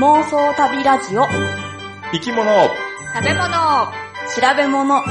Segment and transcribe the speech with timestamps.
[0.00, 1.26] 妄想旅ラジオ。
[2.10, 2.50] 生き物。
[3.14, 3.50] 食べ物。
[4.34, 5.02] 調べ物。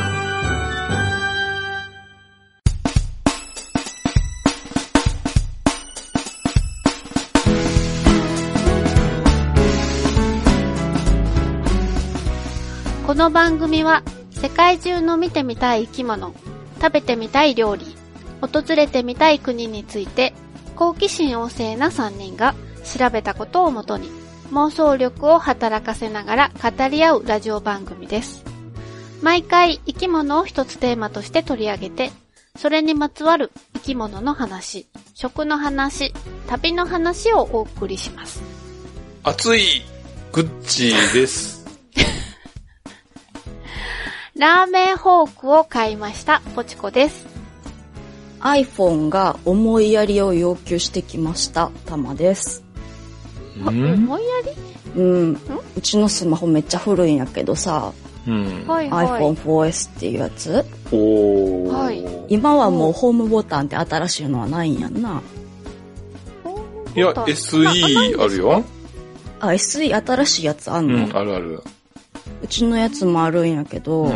[13.06, 14.01] この番組は
[14.32, 16.33] 世界中の見てみたい生き物、
[16.82, 17.86] 食べてみたい料理、
[18.42, 20.33] 訪れてみたい国について
[20.75, 24.18] 好奇心旺盛な3人が調べたことをもとに
[24.52, 28.44] 妄想力を働かせながら語り合うラジオ番組です。
[29.22, 32.12] 毎回生き物を一つテーマとして取り上げて、
[32.58, 36.14] それにまつわる生き物の話、食の話、
[36.48, 38.42] 旅の話をお送りします。
[39.23, 39.84] 熱い
[40.31, 41.66] グッチです。
[44.36, 47.28] ラーメンホークを買いました、ポチコです。
[48.39, 51.72] iPhone が思いやりを要求してきました。
[51.86, 52.69] たまです。
[53.67, 53.93] うん？
[53.93, 54.27] 思いや
[54.95, 55.38] うん。
[55.77, 57.93] うちのスマホめっちゃ古いんやけどさ、
[58.27, 58.66] うんり。
[58.66, 59.07] はいはい。
[59.21, 60.66] iPhone4S っていうやつ？
[60.91, 61.71] おー。
[61.71, 65.21] はい今はもうホームボタンって新しいのはないんやんな。
[66.95, 68.63] いや、SE あるよ。
[69.39, 71.63] あ、SE 新しいやつあんの、うん、あるある。
[72.44, 74.11] うちのやつもあるんやけど、うん。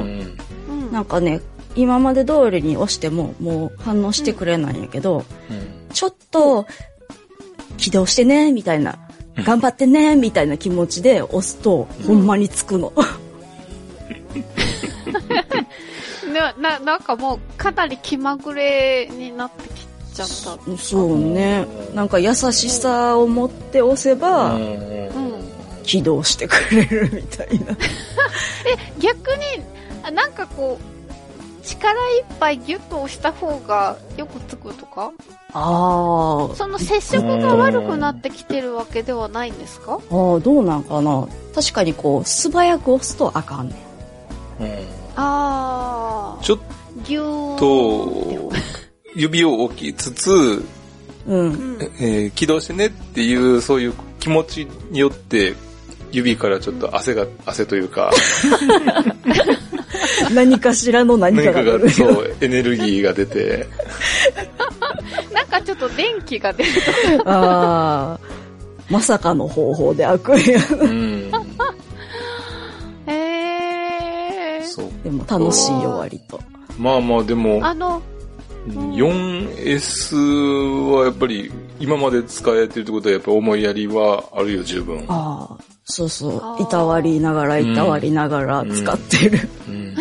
[0.69, 1.41] うんなんかね、
[1.75, 6.66] 今まで通りに押してももう反応してくれないんやけど、うんちょっと
[7.78, 8.97] 起動してね、みたいな、
[9.36, 12.94] 頑張ってね、みたいな気持ちで押すと、ほんまにつくの。
[16.34, 20.78] な、な、なんかもうかなり気まぐれになってきちゃった。
[20.78, 21.66] そうね。
[21.94, 25.14] なんか優しさを持って押せば、うんうん。
[25.84, 27.75] 起動してくれるみたいな。
[29.00, 29.44] 逆に、
[30.03, 30.92] あなんかこう、
[31.64, 35.11] 力いっぱいギュッと押した方がよくつくとか？
[35.53, 39.96] あーその接触が悪くなってきてるわけではないんですか？
[39.96, 41.28] あー、どうなんかな？
[41.56, 43.75] 確かにこう、素早く押すとあかんね
[44.59, 44.63] ん。
[44.63, 44.72] うん
[45.16, 46.44] あー。
[46.44, 46.59] ちょっ
[47.06, 48.51] ギューと、
[49.16, 50.63] 指を置きつつ、うん。
[51.28, 51.78] うん。
[52.00, 55.56] えー起動してねっていう、そういう気持ちによって、
[56.12, 58.12] 指からちょっと汗が、汗というか、
[60.34, 61.89] 何かしらの何か何かが、が出る。
[61.89, 63.67] そう、エネルギーが出て、
[65.34, 66.69] なんかちょっと電気が出る。
[67.25, 68.19] ああ、
[68.89, 70.59] まさかの方法で悪意や。
[70.72, 71.31] うん。
[73.07, 74.66] へー。
[74.66, 74.85] そう。
[75.03, 76.39] でも楽しいよ、割と。
[76.78, 78.01] まあまあでも、あの、
[78.67, 80.16] 4S
[80.91, 81.51] はやっぱり
[81.83, 85.03] 今まで使えてるってことはやっぱ思いやりはあるよ、十分。
[85.09, 89.49] ああ、そうそういたわりながら、いたわりながら使ってる。
[89.67, 89.95] うん。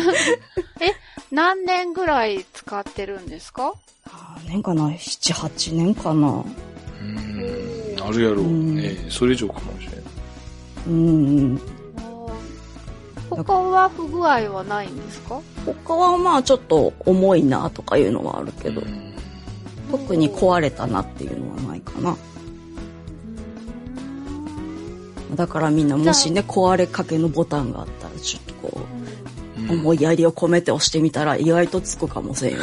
[1.31, 3.73] 何年ぐらい使ってるんですか？
[4.37, 8.95] 何年かな ?7、8年かなうんあるやろうね。
[9.09, 9.99] それ以上かもしれない。
[10.87, 11.61] うん。
[13.29, 15.41] 他は不具合はないんですか？
[15.65, 19.12] 他はまあちょっと重いなとかいうのはあるけど、うん
[19.93, 22.17] 特に壊れたなっていうのはないかな。
[25.35, 28.81] だからみんなもしね、壊れかけのボタンがあったら、ちょっとこ
[29.69, 32.59] う、思いやりを込めて押してみたら意外とつくかもしれんよ。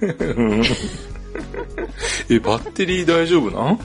[0.00, 0.62] うん
[2.30, 3.78] え、バッテリー大丈夫なん？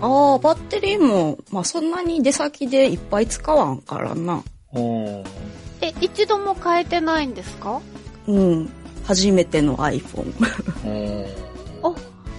[0.00, 4.42] ああ、バッテリーも、まあそんなに出先でいっぱい使わんからな。
[4.74, 4.84] うん
[5.82, 7.80] え、一度も変えてないんですか？
[8.26, 8.70] うん。
[9.04, 10.32] 初めての iPhone。
[10.84, 11.26] うん
[11.84, 11.94] あ、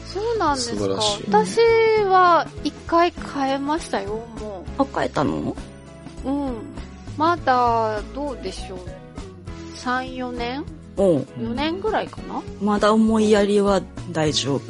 [0.06, 1.58] そうなんですか私
[2.06, 5.56] は一回変えましたよ、もあ、変えたの？
[6.26, 6.30] う。
[6.30, 6.54] うん。
[7.18, 8.80] まだ、どうでしょう。
[9.78, 10.66] 3、4年？
[10.98, 11.18] うん。
[11.18, 13.82] ?4 年ぐらいかなまだ思いやりは
[14.12, 14.62] 大丈夫？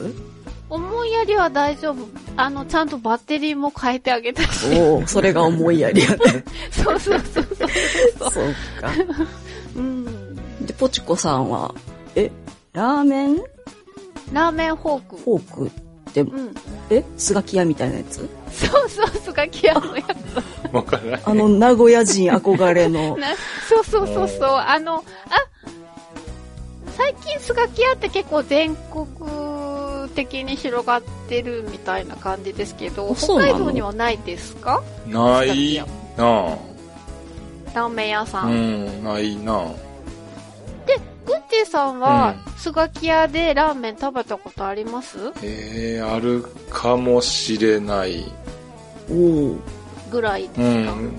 [0.70, 1.98] 思いやりは大丈夫。
[2.36, 4.74] あの、ちゃんとバッテリーも変えてあげたし。
[4.80, 6.18] おお、それが思いやりやね。
[6.72, 7.46] そうそうそう。
[8.32, 8.92] そうか。
[9.76, 10.23] うん。
[10.74, 11.74] で、ポチコさんは、
[12.16, 12.32] え、
[12.74, 13.38] ラーメン？
[14.32, 15.18] ラーメンフォーク。
[15.18, 16.56] フォークって、うん。
[16.90, 18.28] えスガキ屋みたいなやつ？
[18.52, 20.04] そうそう、スガキ屋のや
[20.72, 20.74] つ。
[20.76, 21.22] わからない。
[21.24, 23.16] あの、名古屋人憧れの。
[23.18, 23.28] な
[23.70, 24.50] そうそうそうそう。
[24.50, 25.04] あの、あ、
[26.98, 29.08] 最近スガキ屋って結構全国
[30.16, 34.82] 的に広がってるみたいな感じですけど、北海道にはないですか？
[35.08, 35.84] ないな
[36.18, 36.58] あ
[37.76, 38.42] ラーメン屋さ。
[38.46, 39.76] うんん、ないなで、
[41.26, 45.18] グッチーさんはう、スガキ屋でラーメン食べたことあります？
[45.42, 48.26] えー、あるかもしれない。
[49.10, 49.14] お
[49.54, 49.56] お。
[50.12, 51.14] ぐらいですか、うん。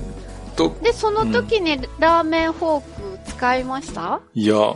[0.57, 4.75] と、で、その時にラーメンフォーク使いました、いや、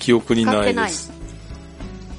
[0.00, 1.12] 記憶にないです。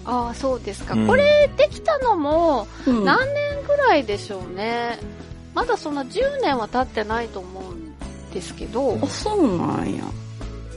[0.06, 0.94] ああ、そうですか。
[0.94, 4.98] うんこれできたのも、うん何年ぐらいでしょうね。
[5.54, 7.94] まだそんな10年は経ってないと思うん
[8.31, 10.04] ですけど、あ、そうなんや。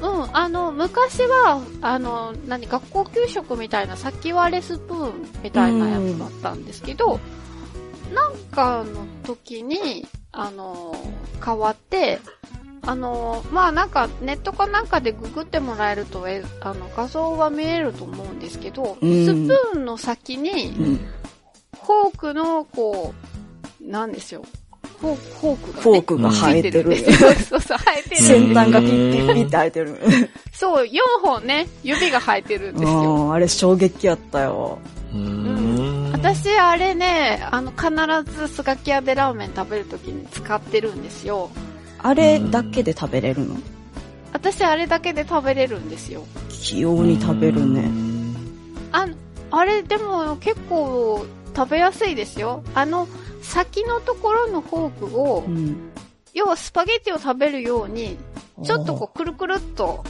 [0.00, 7.20] うん、あの、昔は、あの、何、学校給食みたいな先割れスプーンみたいなやつだったんですけど、
[8.14, 10.94] なんかの時に、あの、
[11.44, 12.20] 変わって、
[12.82, 20.96] あの、まあなんかネットかなんかでググってもらえると、えあの、画像は見えると思うんですけど、うんスプーンの先に、うん。
[21.85, 23.14] フォークの、こ
[23.81, 24.44] う、なんですよ。
[25.00, 25.82] フォーク、が、ね。
[25.82, 26.97] フォークが生えてる
[27.49, 28.17] そうそう、生えてる。
[28.17, 29.97] 先端がピッピッピッって生えてる。
[30.52, 30.91] そう、4
[31.23, 33.17] 本ね、指が生えてるんですうよ。
[33.26, 34.79] ん、あれ衝撃やったよ。
[35.12, 36.12] うーん。
[36.12, 37.88] 私、あれね、あの、必
[38.31, 41.50] ずスガキ屋でラーメン食べるときに使ってるんですよ。
[41.99, 43.56] あれだけで食べれるの？
[44.32, 46.25] 私、あれだけで食べれるんですよ。
[46.50, 47.91] 器用に食べるね。
[48.93, 49.06] あ、
[49.50, 51.25] あれ、でも結構
[51.56, 52.62] 食べやすいですよ。
[52.75, 53.08] あの、
[53.50, 55.91] 先のところのフォークをう、ん。
[56.32, 58.17] 要はスパゲティを食べるように、
[58.62, 60.05] ちょっとこう、くるくるっと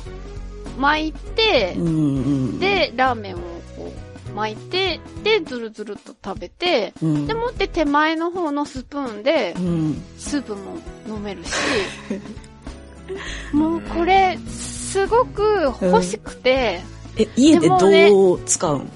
[0.79, 2.21] 巻いてう、んう
[2.57, 3.91] ん。、で、ラーメンをこ
[4.29, 10.03] う巻いて、で、ずるずるっと食べて、うん、でもって手前の方のスプーンでう、ん。
[10.19, 10.77] スープも
[11.09, 11.51] 飲めるし、
[13.57, 16.83] もうこれ、すごく欲しくて、
[17.17, 18.91] え、家でどう使うん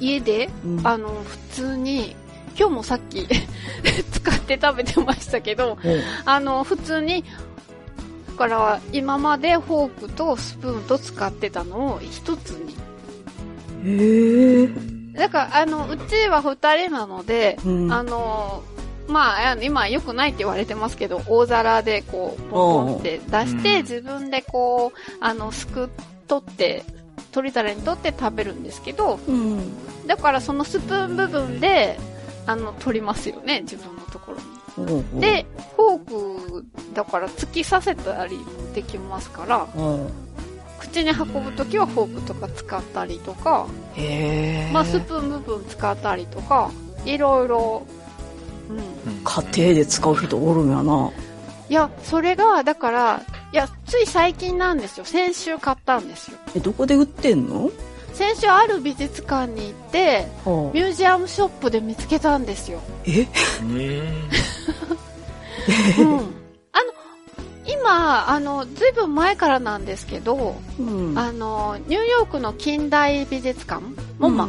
[0.00, 2.16] 家で、うんあの、普通に、
[2.58, 3.26] 今日もさっき
[4.12, 5.78] 使って食べてましたけど、
[6.24, 7.24] あの、普通に、
[8.28, 12.74] だから今までフォークとスプーンと使ってたのを一つに。
[13.84, 14.68] へえ。
[15.14, 18.62] だから、あの、うちは二人なので、うんあの、
[19.08, 25.88] まあ、今良くないって言われてますけど、大皿でこう、ポンポンって出して、うん自分でこう、あの、すくっ
[26.40, 26.84] 取って、
[27.32, 30.06] 取り皿に取って食べるんですけど、うん。
[30.06, 31.98] だからそのスプーン部分で、
[32.46, 34.38] あの、取りますよね、自分のところ
[35.12, 35.20] に。
[35.20, 35.46] で、
[35.76, 38.44] フォーク、だから突き刺せたりも
[38.74, 40.10] できますから、うん、
[40.80, 43.66] 口に運ぶときはフォークとか使ったりとか。
[44.72, 46.70] まあスプーン部分使ったりとか、
[47.04, 47.86] いろいろ、
[48.70, 48.78] うん。
[49.24, 51.10] 家庭で使う人おるんやな。
[51.68, 53.22] いや、それが、だから、
[53.52, 55.04] いや、つい最近なんですよ。
[55.04, 56.38] 先週買ったんですよ。
[56.54, 57.70] え、どこで売ってんの？
[58.12, 62.80] 先週ある美術館に行って、はミュージアムショップで見つけたんですよ。
[63.06, 63.26] え？
[63.62, 63.72] うん。
[65.98, 66.18] うん。
[66.72, 66.92] あの、
[67.66, 71.18] 今、あの、ずいぶん前からなんですけど、うん。
[71.18, 73.82] あの、ニューヨークの近代美術館、
[74.18, 74.48] モマ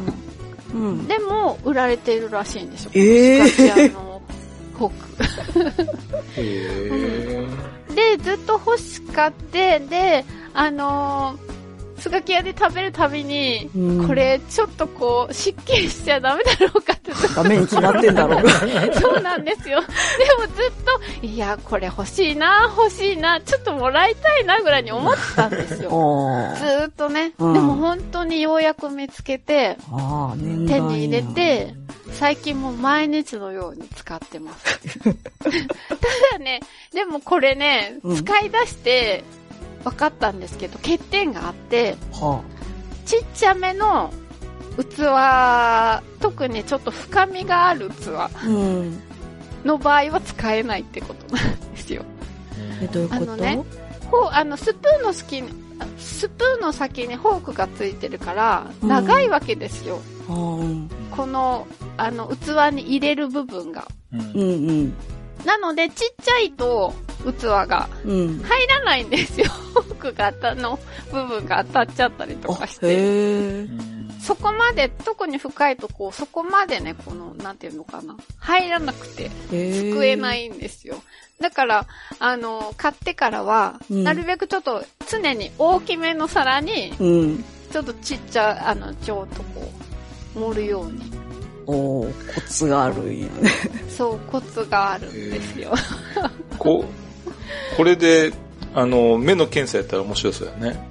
[0.74, 1.07] うん。
[1.07, 2.92] でも売られているらしいんですよ。
[2.95, 4.21] えーの
[4.77, 6.42] フォーク。
[6.42, 7.48] へ
[7.94, 11.52] で、ずっと欲しかって、で、あのー、
[12.03, 18.44] スガキ屋で食べるたびに、うんこれ、ちょっとこう、湿気しちゃダメだろうかってダメに決まってんだろう。
[18.44, 18.50] と、
[19.00, 19.79] そうなんですよ。
[19.79, 25.91] でもずっと、いや、これ欲しいな、欲しいな、ちょっともらいたいなぐらいに思ってたんですよ。
[25.94, 27.31] あ ずーっとね。
[27.39, 29.77] うんでも本当にようやく見つけて、
[30.67, 31.73] 手代に入れて、
[32.11, 34.99] 最近もう毎日のように使ってます。
[34.99, 35.09] た
[36.33, 36.59] だね、
[36.94, 39.23] でもこれね、うん使い出して
[39.83, 42.42] 分かったんですけど、欠点があって、は
[43.06, 44.11] ちっちゃめの
[44.78, 48.99] 器、特にちょっと深みがある器あ、うん。
[49.66, 52.04] の場合は使えないってことなんですよ。
[52.81, 53.21] え、どういうこと？
[53.21, 53.63] あのね
[54.09, 55.49] ほう、あの、スプーンの先に、
[55.80, 60.02] あスプーンの先にフォークがついてるから、うん長いわけですよ。
[60.30, 60.90] ああ、うん。
[61.11, 63.87] この、あの、器に入れる部分が。
[64.13, 64.94] うん。
[65.45, 68.40] なので、ちっちゃいと、器がうん。
[68.40, 69.47] 入らないんですよ。
[69.47, 70.80] フォークが当たの
[71.12, 73.68] 部分が当たっちゃったりとあかし、て。
[74.21, 78.16] そこまで、特に深いとこ、そこまでね、この、なんていうのかな。
[78.38, 79.92] 入らなくて、へ。
[79.92, 81.02] 救えないいんですよ。
[81.42, 81.88] だから、
[82.19, 87.44] あの、買ってからは、うんなるべくちょっと、常に大きめの皿に、うん。
[87.71, 89.71] ちょっとちっちゃ、あの、ちょっとこ
[90.35, 91.22] う、盛るように。
[91.65, 93.51] おーコツがあるんやね。
[93.89, 95.73] そう、コツがあるんですよ。
[96.57, 96.85] こ、
[97.77, 98.33] これで、
[98.75, 100.89] あの、目の検査やったら面白そうやね。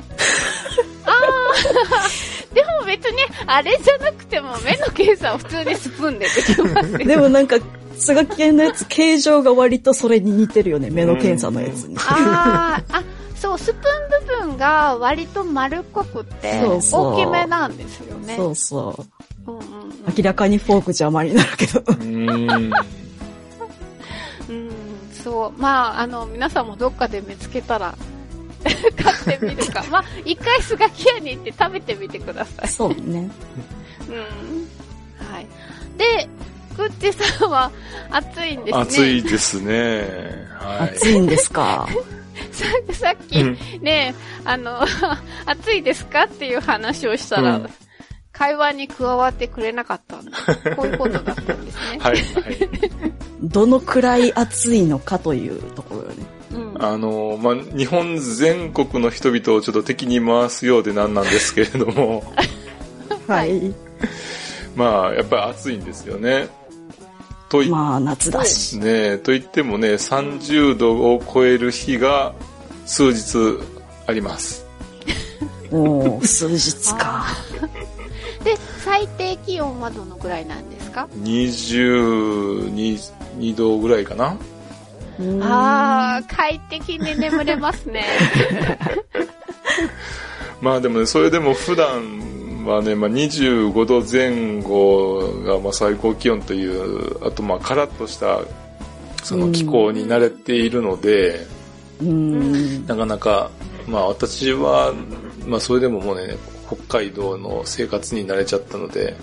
[2.54, 6.98] でも別に、あれじゃなくても目の検査は普通にスプーンでできますよ。
[6.98, 7.56] でもなんか、
[7.96, 10.90] スガキ屋のやつ、形状が割とそれに似てるよね。
[10.90, 11.96] 目の検査のやつに。
[11.98, 13.02] あー あ、
[13.34, 16.62] そう、スプーン部分が割と丸っこくって、
[16.92, 18.36] 大きめなんですよね。
[18.36, 19.04] そうそう。
[19.46, 21.80] うんうんうん明らかにフォーク邪魔になるけど。
[21.87, 22.50] うん。
[22.50, 22.54] う
[24.52, 24.70] ん、
[25.12, 25.61] そう。
[25.61, 27.94] まあ、あの、皆さんもどっかで見つけたら、
[28.64, 28.75] 買
[29.37, 29.84] ってみるか。
[29.90, 32.68] まあ、一回スガキ屋に行って食べてみてください。
[32.68, 33.30] そうね。
[34.08, 34.16] うん。
[35.32, 35.46] はい。
[35.96, 36.28] で、
[36.76, 37.70] グッチさんは
[38.11, 38.82] 暑いんですね。
[38.82, 40.49] 暑いですね。
[40.58, 40.96] はい。
[40.96, 41.87] 暑いんですか？
[42.50, 44.80] ささっきうんね、あの、
[45.46, 46.25] 暑いですか？
[46.25, 47.70] っていう話をしたら、うん
[48.32, 50.32] 会話に加わってくれなかったんだ。
[50.76, 51.98] こういうことだったんですね。
[51.98, 52.20] はい、は
[52.50, 52.68] い。
[53.42, 56.26] どのくらい暑いのかというところよね。
[56.52, 56.82] うん。
[56.82, 62.24] あの、まあ、日本全国の人々をちょっと敵に回すようでなんなんですけれども、
[63.28, 63.74] はい。
[64.74, 66.48] まあ、やっぱり暑いんですよね。
[67.48, 68.78] と言っまあ、夏だし。
[68.78, 72.32] ねと言ってもね、30度を超える日が
[72.86, 73.62] 数日
[74.06, 74.64] あります。
[75.70, 77.26] おー、数日か。
[78.44, 84.37] で、最低気温はどのくらいなんですか？22度ぐらいかな
[85.18, 88.04] うんああ、快適に眠れますね。
[90.61, 98.40] まあでもね、それでも普段はね、まあ、25度前後がまあ最高気温という、あとまあカラッとした
[99.22, 101.46] その気候に慣れているので、
[102.00, 102.87] うん。
[102.87, 103.50] なかなか、
[103.87, 104.92] まあ私は、
[105.46, 106.37] まあそれでももうね、
[106.74, 109.16] 北海道の生活に慣れちゃったので、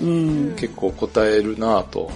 [0.00, 0.54] うん。
[0.56, 2.10] 結構答えるなぁと。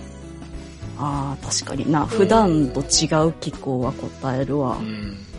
[0.98, 2.06] ああ、確かにな。
[2.06, 4.78] 普段と違う気候は答えるわ。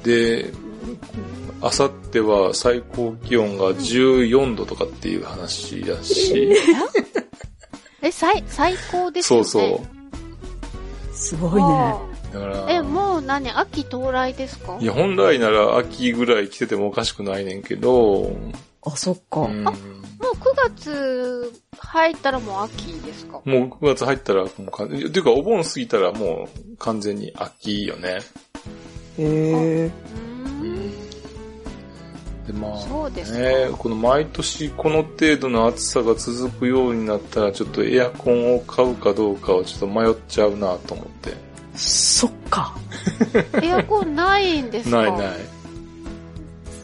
[0.04, 0.52] で、
[1.62, 6.54] あさっては最高気温が14度とかっていう話だし、
[8.02, 9.46] え、最、最高ですよね。
[9.46, 11.16] そうそう。
[11.16, 11.96] すごいね。
[12.34, 13.50] だから、え、もう何？
[13.50, 14.78] 秋到来ですか？
[14.80, 18.36] いや、本来なら秋ぐらい来ててもおかしくないねんけど、
[18.86, 19.42] あ、そっか。
[19.42, 23.42] うんもう9月入ったらもう秋ですか？
[23.46, 28.20] もう9月入ったらもうか、ていうかお盆過ぎたらもう完全に秋よね。
[29.18, 29.86] へえ。
[29.86, 30.92] うーん。
[32.48, 41.34] で、まあ、そうですかね、この毎年この程度の暑さが続くようになったら、ちょっとエアコンを買うかどうかをちょっと迷っちゃうなと思って。
[41.76, 42.76] そっか。
[43.62, 45.02] エアコンないんですか？
[45.04, 45.28] ないない。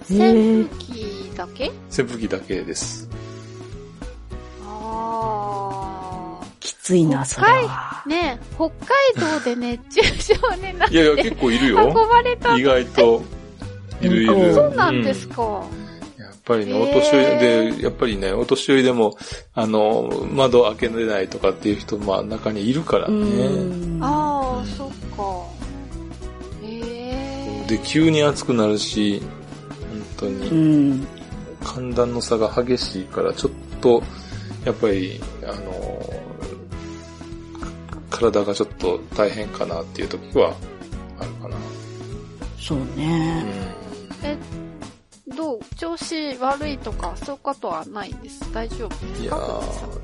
[0.09, 3.09] 扇風機だけ扇風機だけです。
[4.63, 8.07] あきついな、それはあ。。
[8.07, 8.69] ねえ北
[9.15, 11.93] 海道で熱中症になっていやいや、結構いる運よ。
[11.93, 12.55] ばれた。
[12.55, 13.23] 意外と。
[14.01, 14.53] いるいうんる。
[14.53, 15.41] そうなんですか。
[16.19, 17.25] やっぱりね、お年寄り
[17.77, 19.17] で、やっぱりね、お年寄りでも、
[19.55, 23.47] あの、窓開けれないとかっていう人も中にいるからうね。
[23.47, 23.99] ん。
[24.03, 25.23] ああ、そっか。
[26.63, 27.65] へえ。
[27.67, 29.21] で、急に暑くなるし、
[29.91, 31.07] 本当うに、ん。
[31.63, 34.03] 寒暖の差が激しいから、ちょっと、
[34.65, 36.21] やっぱり、あの、
[38.09, 40.55] 体がちょっと大変かなっていう時は、
[41.19, 41.55] あるかな。
[42.59, 43.43] そううね。
[43.43, 43.47] ん
[44.23, 44.37] え、
[45.35, 48.41] どう調子悪いとか、そういうことはないんです？
[48.53, 49.35] 大丈夫いや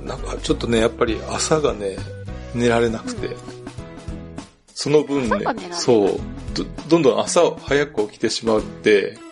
[0.03, 1.97] なんかちょっとね、やっぱり朝がね、
[2.55, 3.35] 寝られなくて。
[4.73, 6.19] その分ねそう
[6.53, 9.26] ど、どんどん朝早く起きてしまって、は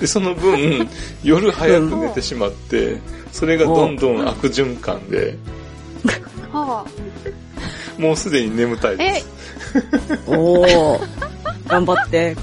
[0.00, 0.88] で、その分、
[1.22, 2.98] 夜早く寝てしまって、
[3.32, 5.36] それがどんどん悪循環で。
[7.98, 9.26] もうすでに眠たいでえす。、
[10.26, 11.00] おお。
[11.66, 12.36] 頑張って。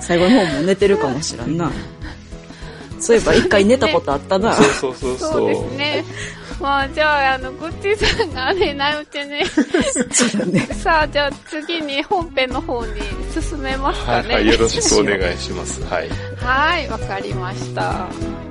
[0.00, 1.70] 最後の方も寝てるかもしらんな。
[2.98, 4.52] そういえば一回寝たことあったな。
[4.54, 5.32] そうそうそうそう。
[5.32, 6.04] そうですね。
[6.60, 9.28] まあ、じゃあ、あの、グッチさんが寝ないうちに、
[10.52, 10.60] ね。
[10.74, 12.92] さあ、じゃあ次に本編の方に
[13.32, 14.34] 進めますかね。
[14.34, 15.82] はいはい、よろしくお願いします。
[15.84, 16.08] はい。
[16.36, 18.49] はい、わかりました。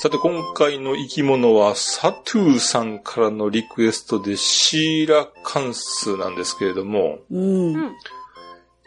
[0.00, 7.74] さて、今回の生き物は、サトゥーさんからのリクエストで、シーラカンスなんですけれども、うん。
[7.74, 7.92] うん。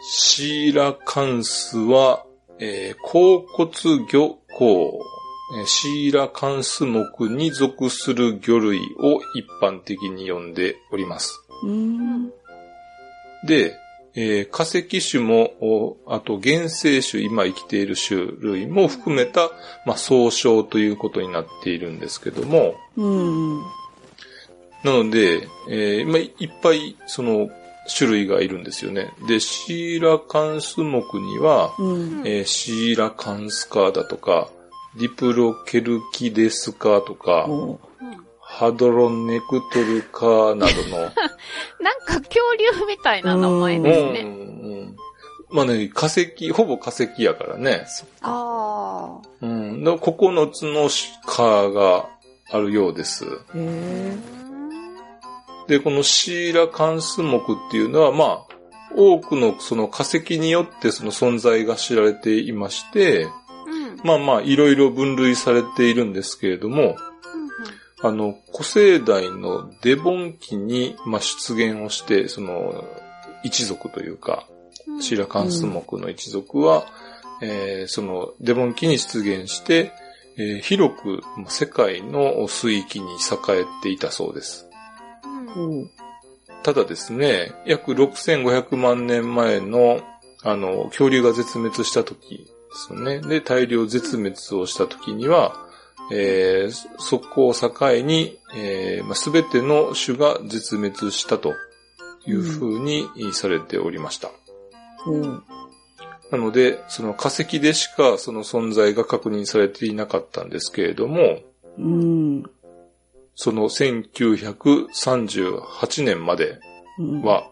[0.02, 2.26] シーラカンスは、
[2.60, 3.72] えー、甲骨
[4.10, 5.02] 魚項、
[5.58, 11.46] えーシーラカンス目に属する魚類を一般的に呼んでおります。
[11.64, 12.30] うん。
[13.46, 13.76] で、
[14.16, 19.52] えー化石種も、おあと原生種、今生きている種類も含めた、
[19.86, 23.60] まあ、総称ということになっているんですけども、うん。
[24.84, 27.50] なので、えーまあ、いっぱい、その、
[27.98, 29.12] 種類がいるんですよね。
[29.28, 32.22] で、シーラカンス目には、うん。
[32.26, 34.50] えーシーラカンスカーだとか、
[35.00, 37.80] ディプロケルキデスカーとか、お
[38.52, 40.98] ハドロネクトルカーなどの、
[41.80, 44.20] なんか恐竜みたいな名前うんですね。
[44.22, 44.52] うん
[45.50, 47.86] まあね、化石、ほぼ化石やからね。
[48.22, 49.28] ああ。
[49.42, 49.84] うん。
[49.84, 50.90] だから9つの
[51.26, 52.10] カーが
[52.52, 53.26] あるようです。
[53.26, 54.18] へえ。
[55.68, 58.56] で、このシーラカンス目っていうのは、まあ、
[58.96, 63.32] 多くのその化石によってその存在が知られていまして、うん。
[64.04, 66.96] まあまあ、いろいろ分類されているんですけれども、
[68.04, 72.84] あの、古生代のデボン期に、まあ、出現をして、その、
[73.44, 76.86] 一族というか、うんシーラカンス目の一族は、
[77.42, 79.92] えーその、デボン期に出現して、
[80.38, 84.68] えー広くまあ世界の水域に栄えていたそうです。
[85.56, 85.92] うん。
[86.64, 90.02] ただですね、約6500万年前の、
[90.44, 93.20] あの、恐竜が絶滅した時ですよね。
[93.20, 95.68] で、大量絶滅をした時には、
[96.12, 101.54] えーそこを境に、えーまあ、全ての種が絶滅したと
[102.26, 104.30] いうふうにされておりました。
[105.04, 105.44] ほう。
[106.32, 111.40] なので、その化石でしかその存在が確認されていなかったんですけれども、
[111.78, 112.44] うん。
[113.36, 116.60] その1938年まで
[117.00, 117.22] うん。
[117.22, 117.50] は、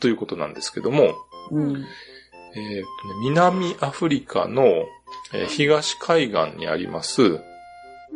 [0.00, 1.14] ということなんですけども、
[1.50, 1.84] うん。
[2.54, 2.82] えーとね
[3.22, 4.64] 南アフリカの、
[5.32, 7.40] えー東海岸にあります、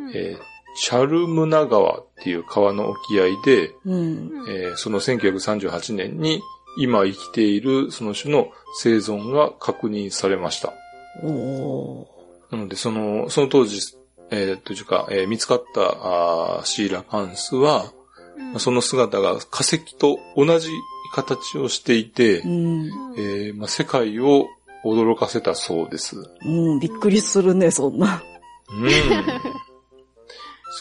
[0.05, 0.39] うんえー
[0.77, 4.45] チャルムナ川っていう川の沖合で、うん。
[4.49, 6.43] えーその1938年に
[6.77, 8.49] 今生きているその種の
[8.81, 10.73] 生存が確認されました。
[12.51, 13.81] なので、その、その当時、
[14.31, 17.93] えーというか、えー見つかったあーシーラカンスは、
[18.37, 20.69] うんその姿が化石と同じ
[21.15, 22.87] 形をしていて、うん。
[23.17, 24.47] えーまあ、世界を
[24.85, 26.17] 驚かせたそうです。
[26.45, 26.81] うん。
[26.81, 28.25] びっくりするね、そんな。
[28.71, 28.89] うん。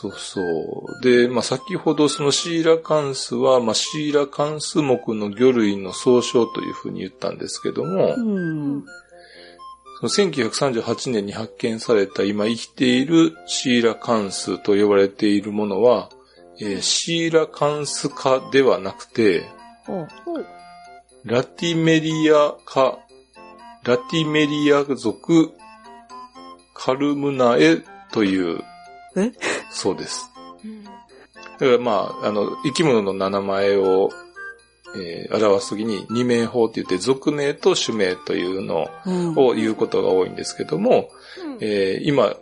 [0.04, 1.02] そうそう。
[1.02, 8.84] で、まあ、先ほどそのシーラカンスは、まあ、シーラカンス目の魚類の総称というふうに言ったんですけども、うん。
[10.02, 16.10] その1938年に発見された今生きているシーラカンスと呼ばれているものは、
[16.60, 19.46] えーシーラカンス科ではなくて、
[21.24, 23.00] ラティメリア科、
[23.86, 25.54] ラティメリア族
[26.74, 27.78] カルムナエ
[28.12, 28.62] という、
[29.16, 29.32] え？
[29.72, 30.30] そうです。
[30.64, 30.90] うんだ
[31.60, 34.10] からまあ、あの、生き物の名前を、
[34.96, 39.34] えー表すときに二名法って言って、属名と種名というのうん。
[39.38, 41.10] を言うことが多いんですけども、
[41.44, 42.34] うんえー今、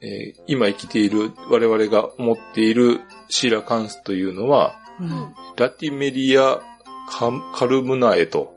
[0.00, 5.34] えー今生きている我々が持っているシーラカンスというのは、うん。
[5.56, 6.60] ラティメリア
[7.10, 8.56] カカルムナエと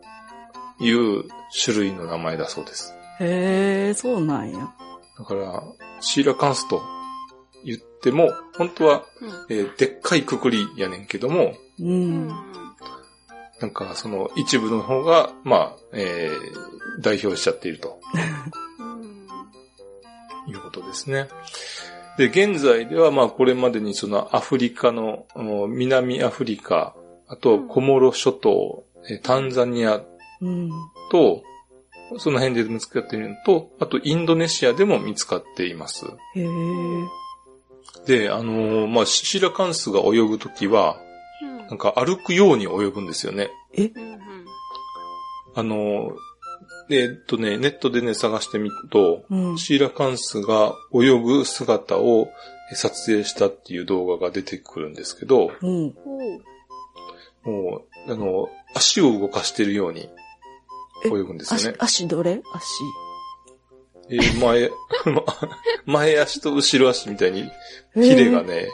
[0.79, 1.23] いう
[1.63, 2.93] 種類の名前だそうです。
[3.19, 4.69] へえ、そうなんや。
[5.17, 5.63] だから、
[6.01, 6.81] シーラカンスと
[7.65, 11.83] 言っても、本当は、うんえーでっかいくくりやねんけども、う。
[11.83, 12.27] うんん
[13.59, 17.99] なんかその一部の方が、まあ、えー代表しちゃっていると
[18.79, 21.27] うんいうことですね。
[22.17, 26.95] で、現在ではまあこれまでにそのアフリカの、うん南アフリカ、
[27.27, 30.01] あとコモロ諸島、えータンザニア
[30.41, 30.69] うん。
[31.11, 31.43] と、
[32.17, 36.05] その辺で見つかっているのと、あとインドネシアでも見つかっています。
[36.35, 36.47] へえ。
[38.05, 40.97] で、あのーまあ、シーラカンスが泳ぐときは、
[41.41, 43.49] うんなんか歩くように泳ぐんですよね。
[43.77, 43.91] うん
[45.55, 46.15] あのー
[46.89, 49.57] でえっとね、ネットでね、探してみると、うん。
[49.57, 52.29] シーラカンスが泳ぐ姿を
[52.73, 55.93] 撮影したっていう動画が出てくるんですけど、うん。
[57.43, 60.09] もう、あの、足を動かしてるように
[61.05, 61.75] 泳ぐんですよ足ね、。
[61.77, 62.41] 足どれ？
[62.53, 62.65] 足。
[64.09, 64.71] えー前、
[65.85, 67.49] 前足と後ろ足みたいに、
[67.93, 68.69] ヒレがね、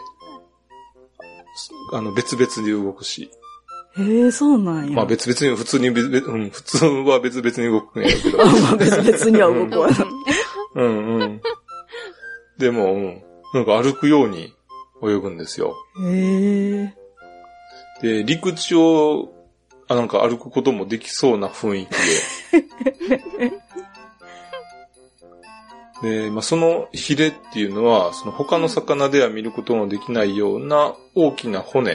[1.92, 3.32] あの、別々に動くし、
[3.98, 4.96] へえ、そうなんや。
[4.96, 8.42] まあ別々に、普通にうん、普通は別々に動くんやけど。
[8.42, 10.08] あ、まあ別々には動くわな。
[10.76, 11.42] うんうん。
[12.58, 14.54] でも、うん、なんか歩くように
[15.04, 15.76] 泳ぐんですよ。
[16.02, 16.96] へえ。
[18.02, 19.32] で、陸地を、
[19.88, 21.90] あ、なんか歩くこともできそうな雰囲気
[23.40, 23.63] で。
[26.04, 31.94] で、まあ、そのヒレっていうのは、その他の魚では見ることのできないような大きな骨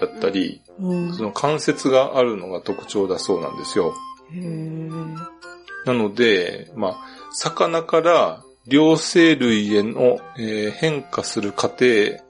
[0.00, 1.14] だったり、うん。
[1.14, 3.92] その関節があるのが特徴だそうなんですよ。
[5.84, 6.96] なので、まあ、
[7.32, 12.22] 魚から両生類への、えー変化する過程、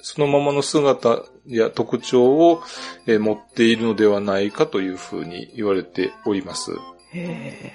[0.00, 2.62] そのままの姿や特徴を、
[3.06, 6.72] えー持っているのではないかというふうに言われております。
[7.12, 7.72] へ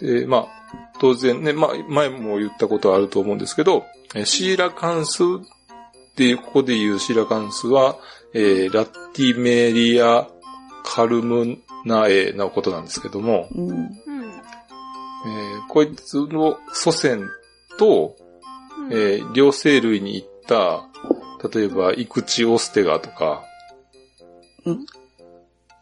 [0.00, 0.61] で、まあ、
[1.02, 3.84] 当然ね、まあ、前も言ったことはあると思うんですけど、
[4.14, 7.98] えーシーラカンスっていう、ここで言うシーラカンスは、
[8.34, 10.28] えーラティメリア
[10.84, 13.58] カルムナエのことなんですけども、え。
[13.58, 13.70] うん。
[13.70, 17.22] うんえーこいつの祖先
[17.78, 18.14] と、
[18.78, 20.84] うんえー両生類に行った、
[21.52, 23.42] 例えば、イクチオステガとか、
[24.66, 24.76] んっ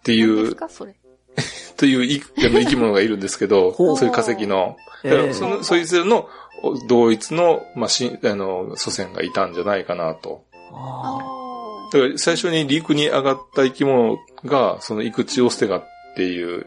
[0.02, 0.94] ていう、何ですか、それ？
[1.76, 4.76] という生き物がいるんですけど、そういう化石の。
[5.02, 6.28] だからその、そいつらの
[6.62, 10.44] お同一の、まあ、しあの、祖先がいたんじゃないかなと。
[11.92, 15.84] だから最初に陸に上がった生き物が、そのイクチオステガっ
[16.16, 16.66] ていう、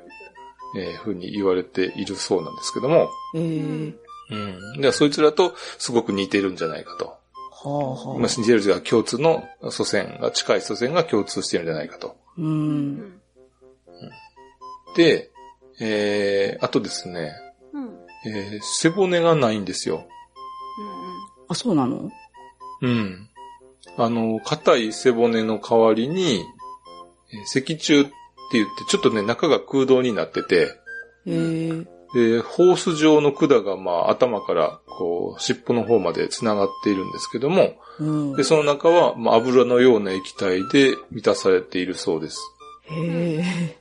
[0.76, 4.82] えーふうに言われているそうなんですけども、うん。
[4.82, 7.06] でそいつらとすごく似てるんじゃないかと。
[7.06, 7.16] は
[7.64, 8.20] あはあ。
[8.20, 12.16] まあ、似てるというか共通の祖先が、近い祖先が共通しているんじゃないかと。
[12.38, 12.42] う。
[12.42, 13.22] うんん。
[14.96, 15.32] で、
[15.80, 17.34] えー、あとですね、
[17.74, 17.84] うん。
[17.86, 17.94] うん。
[18.26, 20.06] えー背骨がないんですよ。
[21.50, 22.12] あ、そうなの？
[22.82, 23.30] うん。
[23.98, 26.44] あの、硬い背骨の代わりに、
[27.32, 28.12] えー脊柱って
[28.54, 30.72] 言って、ちょっとね、中が空洞になってて、
[31.26, 38.36] ええで、ホース状の管が、まあ、頭から、こう、尻尾の方まで繋がっているんですけども、うん。
[38.36, 42.40] で、その中は、まあ、油のような液体で満たされているそうです。
[42.84, 43.78] へえ。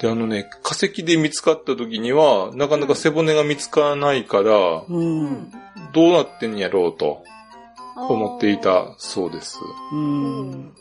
[0.00, 5.52] で、あのね、化石で見つかった時には、なかなか背骨が見つからないから、うん。
[5.92, 7.22] どうなってんやろうと
[7.96, 9.58] 思っていたそうです。
[9.92, 10.72] うん。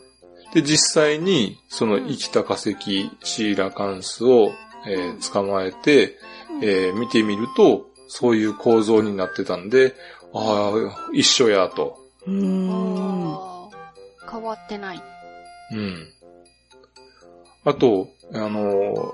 [0.54, 2.76] で、実際に、その生きた化石、
[3.24, 4.54] シーラカンスを、
[4.88, 6.18] えー捕まえて、
[6.64, 9.96] えー見てみると、そういう構造になってたんで、
[10.34, 11.98] ああ、一緒やと。
[12.26, 12.68] うん。
[14.32, 15.02] 変わってない。
[15.74, 16.08] うん。
[17.66, 19.14] あと、あのー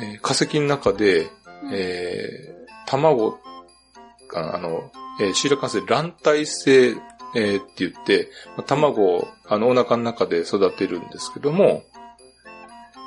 [0.00, 1.28] えー化石の中で、
[1.72, 3.38] えー卵
[4.28, 6.90] が、あの、えーシーラカンスで卵体性、
[7.34, 11.82] えーって言って、まあ卵をあのお腹の中で育てるんですけども、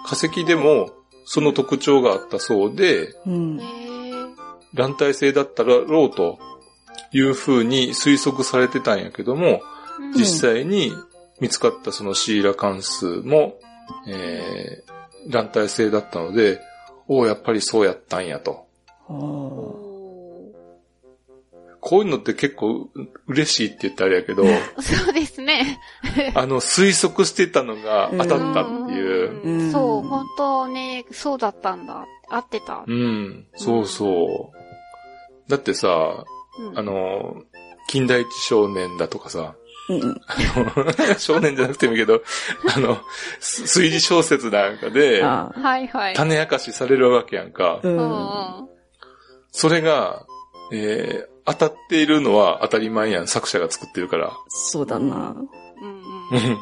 [0.05, 0.91] 化石でも
[1.25, 3.59] その特徴があったそうで、うん。
[4.73, 6.37] 卵体性だったらろうと
[7.11, 9.61] いう風に推測されてたんやけども、
[9.99, 10.13] うん。
[10.13, 10.91] 実際に
[11.39, 13.55] 見つかったそのシーラ関数も、
[14.07, 14.94] えー、
[15.27, 16.61] 卵体性だったので、
[17.07, 18.65] おお、やっぱりそうやったんやと。
[21.85, 25.79] こういうのって結構う嬉しいって言ったらあれやけど、ーそうですね。
[26.33, 29.41] あの、推測してたのが当たったっていう。
[29.43, 32.07] うんそう、本当ね、そうだったんだ。
[32.29, 32.83] 合ってた。
[32.87, 35.49] うん、そうそう。
[35.49, 36.25] だってさ、
[36.57, 37.43] うんあの、
[37.87, 39.64] 近代一少年だとかさ、あ。
[39.89, 40.21] うん。
[40.27, 40.35] あ
[41.07, 42.23] の少年じゃなくてもいいけど、
[42.75, 42.99] あの、
[43.39, 45.21] す推理小説なんかで。
[45.21, 46.13] はいはい。
[46.15, 47.81] 種明かしされるわけやんか。
[49.51, 50.25] それが、
[50.71, 54.31] えー、当たっているのは当たり前やん、作者が作ってるから。
[54.47, 55.35] そうだな。
[55.81, 55.89] うん
[56.31, 56.57] うん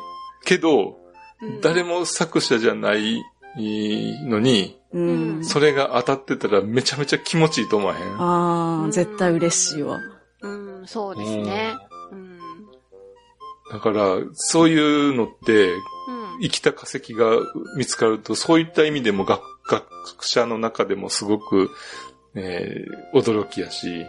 [0.46, 0.98] けど、
[1.42, 1.62] うん。
[1.62, 3.24] 誰も作者じゃない
[3.56, 5.46] のに、うん。
[5.46, 8.22] それが当たってたらめちゃめちゃ気持ちいいと思わへん？
[8.22, 10.00] ああ、絶対嬉しいわ。
[10.42, 11.74] うん、そうですね。
[11.74, 11.92] うん。
[13.67, 15.80] うんだから、そういうのって、うん。
[16.41, 17.38] 生きた化石が
[17.78, 21.69] 見つかると、そういった意味でも学学者の中でもすごく、
[22.36, 24.06] えー驚きやし。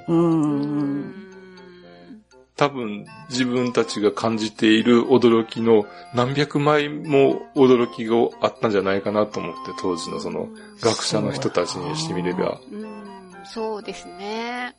[2.57, 10.49] 多分自分たちが感じている驚きの何百倍も驚きがあったんじゃないかなと思って、当時のその
[10.81, 12.61] 学者の人たちにしてみれば。
[12.73, 13.05] うん、
[13.45, 14.77] そうですね。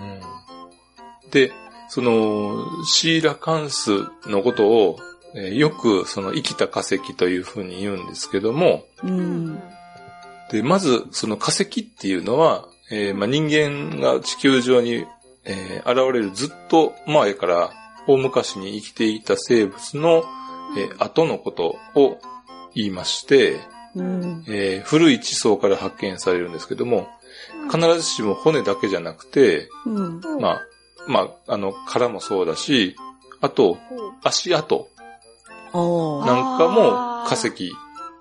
[0.00, 1.52] うんで、
[1.90, 3.90] その、シーラカンス
[4.26, 4.98] のことを、
[5.34, 9.06] えーよくその生きた化石というふうに言うんですけども、う。。
[9.06, 9.62] うん
[10.50, 15.06] で、まずその化石っていうのは、えーまあ、人間が地球上に、
[15.44, 17.70] えー現れるずっと前から
[18.06, 20.24] 大昔に生きていた生物の、
[20.76, 22.18] えー後のことを
[22.74, 23.60] 言いまして、
[23.96, 24.44] うん。
[24.48, 27.08] えー古い地層から発見されるんですけども、
[27.72, 30.20] 必ずしも骨だけじゃなくて、うん。
[30.40, 30.60] まあ、
[31.10, 32.96] まあ、あの、殻もそうだし、
[33.40, 33.78] あと、
[34.22, 34.88] 足跡。
[35.72, 37.72] なんかも化石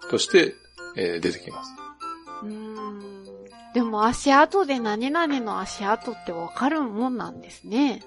[0.10, 0.56] として、
[0.96, 1.72] えー出てきます。
[2.44, 2.80] うん
[3.76, 8.02] でも足跡で何々の足跡ってわかるもんなんですね。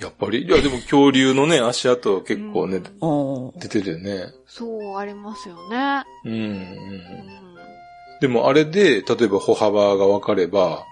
[0.00, 3.60] やっぱり、いや、でも恐竜のね、 足跡は結構ね、うんああ。
[3.60, 4.32] 出てるよね。
[4.48, 6.02] そうありますよね。
[6.24, 7.02] うん、うんうん。
[8.20, 10.91] でもあれで、例えば歩幅が分かれば、あ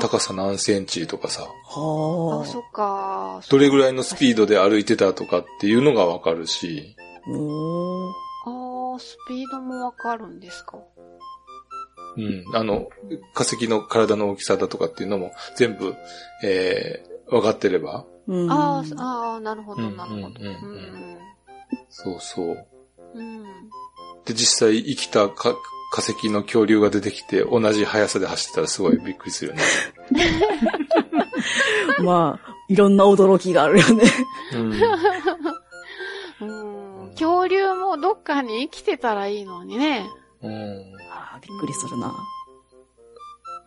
[0.00, 3.40] 高さ何センチとかさ、はあ、そっか。
[3.48, 7.30] どれぐらいのスピードで歩いてたとかっていうのが分かるし、あ。
[7.30, 8.12] おー
[8.46, 10.78] ああ、スピードもわかるんですか？
[12.16, 12.88] うん、あの、
[13.34, 15.94] 化石の体の大きさだとかっていうのも全部、
[16.44, 18.50] えー、分かってれば、うん。
[18.50, 20.34] あーあー、なるほど、うんなるほど。
[21.88, 22.66] そうそう。
[23.14, 23.42] うん。
[24.24, 25.54] で、実際生きたか
[25.94, 29.62] 化石の恐竜が出てきて同じ速さで走ってたらすごいびっくりするよね。
[32.02, 34.02] まあ、いろんな驚きがあるよね。
[34.54, 34.72] うん。
[36.40, 37.10] うん。
[37.12, 40.10] 恐竜もどっかに生きてたらいいのにね。
[40.42, 40.52] うん。
[41.12, 42.12] あーびっくりするな。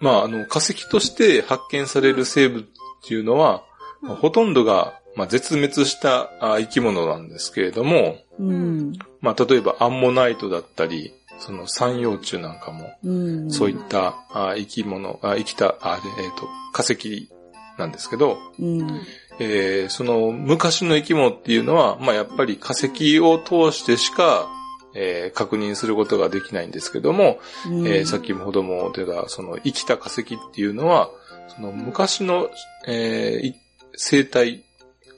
[0.01, 2.67] まあ、あの、化石として発見される生物っ
[3.07, 3.63] ていうのは、
[4.01, 8.91] まあほとんどが、まあ、絶滅したあ生き物なんですけれども、うん。
[9.21, 13.51] まあ、例えばアンモナイトだったり、その三葉虫なんかも、うん。
[13.51, 17.29] そういったあ生き物、あ生きた、あえっ、と、化石
[17.77, 19.01] なんですけど、うん。
[19.39, 24.49] えーその昔の生き物っていうのは、まあ、やっぱり化石を通してしか、
[24.95, 31.09] えー確認することができないんですけども、うんえーさっきもほども出た、その生きた化石っていうのは、
[31.55, 32.49] その昔の、
[32.87, 33.55] えーい
[33.95, 34.63] 生態、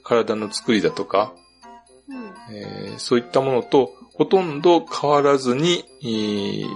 [0.02, 1.32] 体の作りだとか、
[2.08, 2.54] うん。
[2.56, 6.66] えーそういったものとほとんど変わらずに、えー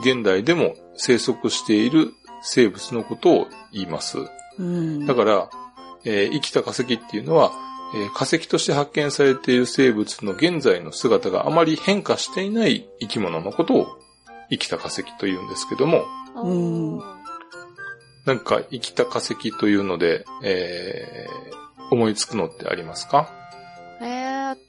[0.00, 4.18] 現代でも生息している生物のことを言います。
[4.58, 5.06] うん。
[5.06, 5.48] だから、
[6.04, 7.52] えー生きた化石っていうのは、
[7.94, 13.86] えー化石として発見されている生物の現在の姿があまり変化していない生き物のことを
[14.50, 16.04] 生きた化石と言うんですけども、
[16.36, 16.98] うん
[18.26, 23.28] なんか生きた化石というので、えー思いつくのってありますか？
[23.30, 23.43] えー、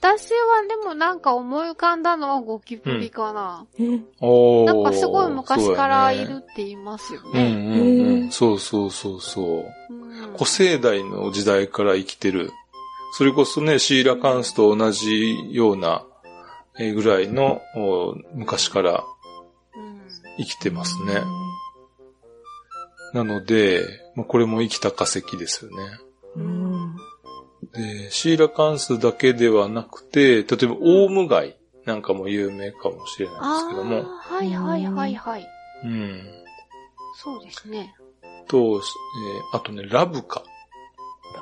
[0.01, 3.65] 私はでもなんか思い浮かんだのはゴキブリかな。
[3.79, 7.79] えおーなんかすごい昔からいるって言いますようんうんね。
[7.79, 8.23] うん。
[8.23, 9.41] へーそうそうそうそ
[9.89, 9.93] う。
[9.93, 12.51] うん古生代の時代から生きてる。
[13.17, 16.03] それこそね、シーラカンスと同じような
[16.77, 19.03] えーぐらいのお昔から
[19.75, 20.01] うん
[20.37, 21.21] 生きてますね。
[23.13, 25.77] なので、まあ、これも生きた化石ですよね。
[27.75, 27.83] うん。
[27.83, 35.47] で、シーラカンスだけではなくて、例えばオウムガイなんかも有名かもしれないですけども、はいはいはいはい。
[35.83, 36.21] うん。
[37.15, 37.93] そうですね。
[38.47, 40.43] と、えーあとね、ラブカ。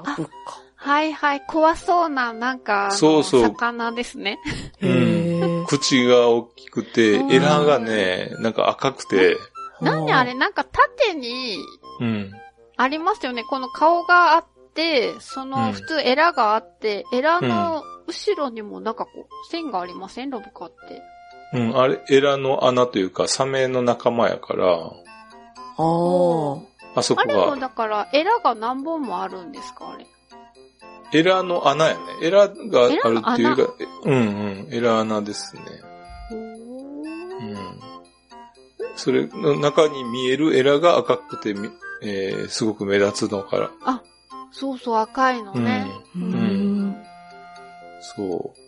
[0.06, 0.32] ラブか。
[0.76, 1.41] はいはい。
[1.48, 4.39] 怖そうな、なんか、そうそう魚ですね。
[4.82, 9.38] うん口が大きくて、うんエラがね、なんか赤くて、
[9.82, 11.58] なんであれ、なんか縦に
[12.00, 12.32] うん。
[12.76, 13.43] ありますよね。
[13.43, 20.29] この顔があって、その、うん普通エラがあって、エラの後ろにもなんかこう、線がありません？
[20.29, 21.01] ラブカって。
[21.53, 24.89] うん、あれ、エラの穴というか、サメの仲間やから、あ
[25.77, 26.59] あ。
[26.95, 29.93] あそこあれもが、だから、エラが何本もあるんですか？
[29.93, 30.05] あれ。
[31.12, 32.01] エラの穴やね。
[32.21, 33.73] エラがあるっていうか、
[34.05, 35.62] うんうん、エラ穴ですね。
[36.31, 37.79] うん。
[38.95, 41.69] それの中に見えるエラが赤くてみ、
[42.01, 43.71] えー、すごく目立つのから、
[44.53, 45.87] そうそう、赤いのね。
[46.15, 47.03] ううんん。
[48.15, 48.59] そう。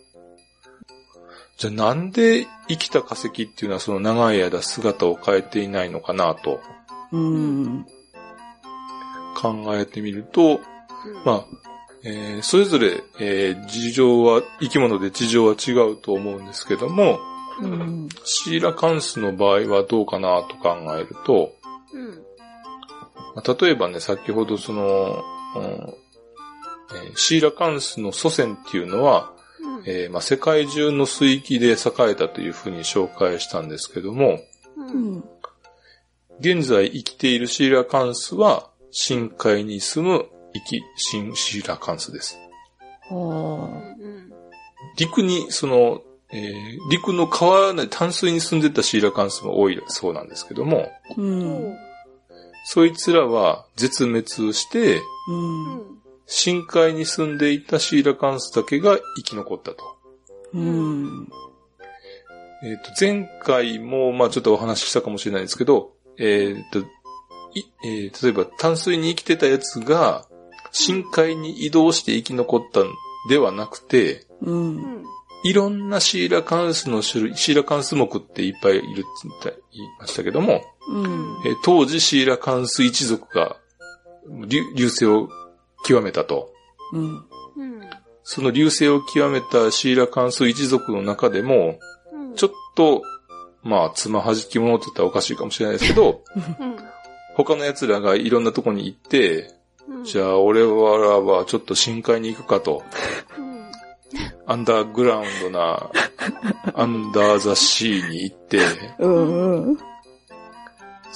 [1.56, 6.60] じゃあなんで生きた化石っていうのはその長い間姿を変えていないのかなと
[7.12, 7.86] うん。
[9.40, 10.60] 考えてみると、うん
[11.24, 11.44] まあ、
[12.02, 17.18] えーそれぞれ、えー事情は、生き物で事情は違うと思うんですけども、
[17.60, 17.72] ううん。
[18.06, 18.08] ん。
[18.24, 21.54] シーラカンスの場合はどうかなと考えると、
[21.94, 22.08] うん。
[23.34, 25.22] まあ例えばね、先ほどその、
[25.58, 25.94] うん
[26.94, 31.74] えーシーラカンスの祖先っていうのは、うんえーまあ、世界中の水域で栄
[32.10, 34.38] えたというふうに紹介したんですけども、
[34.76, 34.82] う。
[34.82, 35.24] うんん。
[36.38, 42.38] 現在生きているシーラカンスは深海に住む生き、新シーラカンスです。
[44.96, 51.22] 陸に、その、えー陸の川の淡水に住んでたシーラカンスも多いそうなんですけども、う。
[51.22, 51.76] うんん。
[52.68, 55.98] そいつらは絶滅して、うん。
[56.26, 59.96] 深海に住んでいたシーラカンスだけが生き残ったと。
[60.52, 61.28] うん。
[62.64, 66.80] えっ、と、前回も、まあちょっとお話ししたかもしれないですけど、えっ、と、
[67.54, 70.26] いえー例えば淡水に生きてたやつが、
[70.72, 72.92] 深海に移動して生き残ったん
[73.28, 74.50] ではなくて、う。
[74.50, 75.04] うんん。
[75.44, 81.36] いろんなシーラカンスの種類、シーラカンス目っていっぱいいるって言いましたけども、うん。
[81.46, 83.56] えー当時シーラカンス一族が
[84.46, 85.28] 流流星を
[85.84, 86.52] 極めたと。
[86.92, 87.24] うん。
[87.56, 87.80] うん。
[88.24, 91.78] その流星を極めたシーラカンス一族の中でも、
[92.12, 92.34] うん。
[92.34, 93.02] ちょっと、
[93.62, 96.22] まあ、つまはじき者って言ったらおかしいかもしれないですけど、
[96.60, 96.76] うん。
[97.36, 99.54] 他の奴らがいろんなとこに行って、
[99.88, 100.04] うん。
[100.04, 102.82] じゃあ俺らはちょっと深海に行くかと、
[103.38, 103.70] うん。
[104.46, 105.90] アンダーグラウンドな、
[106.74, 108.58] アンダーザシーに行って、
[108.98, 109.68] うん。
[109.68, 109.78] うん。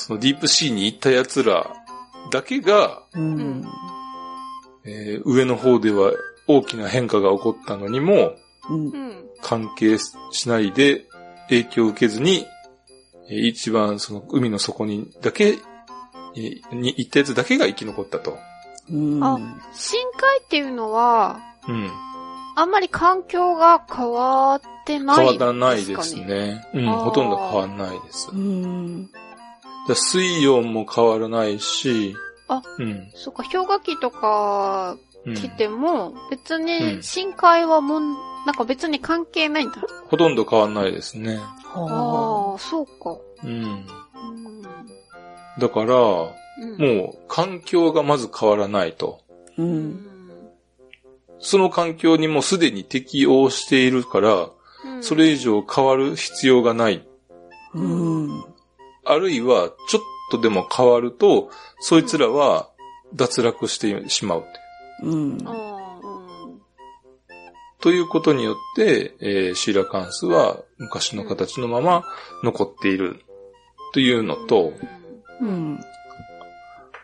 [0.00, 1.70] そのディープシーに行った奴ら
[2.30, 3.64] だけが、うん。
[4.84, 6.12] えー上の方では
[6.46, 8.32] 大きな変化が起こったのにも、
[8.70, 8.86] うん。
[8.86, 9.24] うん。
[9.42, 11.06] 関係しないで
[11.48, 12.46] 影響を受けずに、
[13.28, 15.58] えー一番その海の底にだけ、
[16.34, 18.38] えーに行ったやつだけが生き残ったと。
[18.90, 19.22] うん。
[19.22, 19.38] あ
[19.74, 21.90] 深海っていうのは、うん。
[22.56, 26.26] あんまり環境が変わってない変わらないでですすかね。
[26.26, 26.68] ね。
[26.74, 28.30] うん、ほとんど変わらないです。
[28.32, 29.10] うん。
[29.88, 32.14] だ水温も変わらないし、
[32.48, 33.10] あうん。
[33.14, 38.14] そっか、氷河期とかうん来ても、別うんに深海はもん、
[38.46, 39.76] なんか別に関係ないんだ。
[40.08, 41.36] ほとんど変わらないですね。
[41.62, 43.16] はああ、そうか。
[43.44, 43.50] うん。
[43.52, 44.62] うん。
[45.58, 49.20] だから、もうんう環境がまず変わらないと。
[49.30, 49.32] あ。
[49.58, 49.62] う。
[49.62, 50.06] うんん
[51.42, 54.34] その環境にもうすでに適応しているから、
[54.84, 57.06] うんそれ以上変わる必要がない。
[57.74, 58.44] うん。
[59.10, 62.70] あるいは、ちょっとでも変わると、そいつらは
[63.14, 64.42] 脱落してしまうっ
[65.00, 65.12] ていう。
[65.12, 65.38] うん。
[65.46, 65.80] あ
[67.80, 72.04] ということによって、えーシーラカンスは昔の形のまま
[72.44, 73.22] 残っている
[73.94, 74.74] というのーと、
[75.40, 75.80] うん。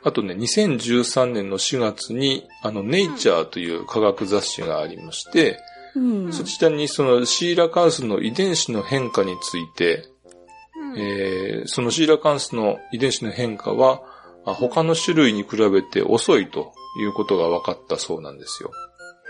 [0.04, 5.58] あとね、2013年の4月に、あの、ネイチャーという科学雑誌がありまして、
[5.96, 6.32] うん。
[6.32, 10.04] そちらにそのシーラカンスの遺伝子の変化について、
[10.96, 14.02] うんえーそのシーラカンスの遺伝子の変化は、
[14.44, 18.70] あ他の種類に比べて遅いということが分かったそうなんですよ。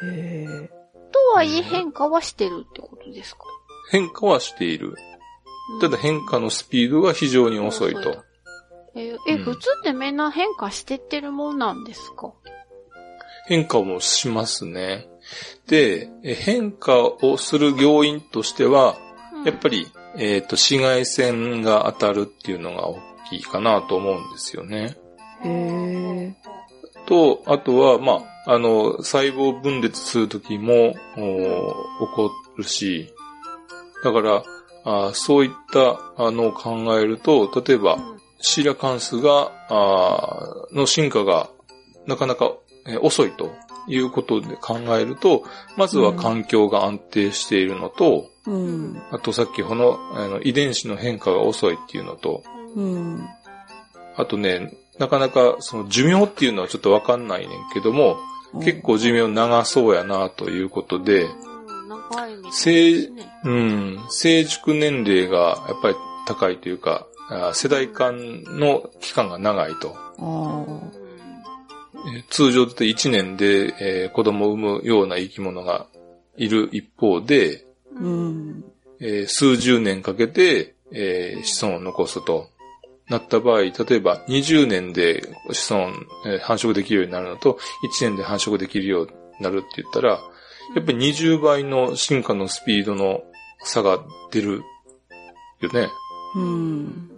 [0.02, 0.70] へえ。
[1.12, 3.44] とはいえ変化はしてるってことですか？
[3.90, 4.94] 変化はしている。
[5.80, 8.22] ただ変化のスピードが非常に遅いと。
[8.94, 12.32] えーえ、うん普通ってみんな変化してってるもんなんですか？
[13.48, 15.08] 変化もしますね。
[15.66, 18.96] で、え変化をする要因としては、
[19.44, 19.86] やっぱり、
[20.18, 22.98] えっ、と、紫外線が当たるっていうのが大
[23.30, 24.96] きいかなと思うんですよね。
[25.44, 26.34] へえ。
[27.06, 33.12] と、あとは、まあ、あの、細胞分裂するときも、お起こるし、
[34.04, 34.44] だから、
[34.88, 41.50] あそういったあのを考えると、例えばう、んシーラカンスが、あの進化が
[42.06, 42.52] なかなか
[42.86, 43.52] えー遅いと
[43.88, 45.44] いうことで考えると、
[45.76, 49.02] まずは環境が安定しているのと、うん。
[49.10, 52.42] あとさっきこのあの遺伝子の変化が遅いっていうのと、
[52.74, 53.28] うん。
[54.16, 58.16] あとね、なかなかその寿命っていうのはちょっとわかんないねんけども、
[58.64, 61.28] 結構寿命長そうやなということで、
[62.50, 63.32] 成ですね。
[63.44, 65.94] うん、成熟年齢がやっぱり
[66.26, 69.96] 高いというか、あ世代間の期間が長いと。
[72.30, 75.86] 通常だと1年で、えー子供を産むような生き物が
[76.36, 77.65] いる一方で、
[78.00, 78.64] うん。
[79.00, 82.48] えー数十年かけて、えー子孫を残すと
[83.08, 85.92] なった場合、例えば20年で子孫、
[86.26, 87.58] えー繁殖できるようになるのと、
[88.00, 90.10] 1年で繁殖できるようになるって言ったら、
[90.74, 93.22] やっぱり20倍の進化のスピードの
[93.60, 94.00] 差が
[94.32, 94.62] 出る
[95.60, 95.88] よね。
[96.34, 97.10] うん。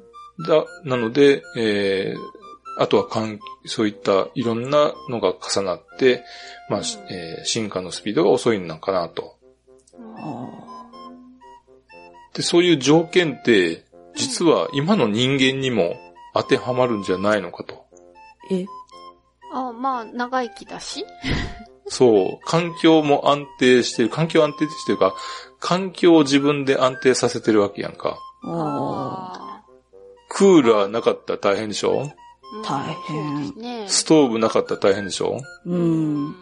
[0.46, 2.38] だ、なので、えー
[2.80, 6.22] あとは環そういったいろんなのが重なって、
[6.70, 9.36] まあ、しえー進化のスピードが遅いのかなと。
[12.32, 15.96] あで、そういう条件って、実は今の人間にも
[16.34, 17.86] 当てはまるんじゃないのかと。
[18.50, 18.66] え、
[19.52, 21.04] あ、まあ、長生きだし？
[21.86, 25.14] そう、環境も安定してる、環境安定してるか、
[25.58, 28.18] 環境を自分で安定させてるわけやんか。
[28.44, 29.64] ああ
[30.28, 32.02] クーラーなかったら大変でしょ？
[32.02, 32.10] ー
[32.62, 33.84] 大変そうですね。
[33.88, 35.38] ストーブなかったら大変でしょ？
[35.40, 35.46] あ。
[35.66, 36.34] うん。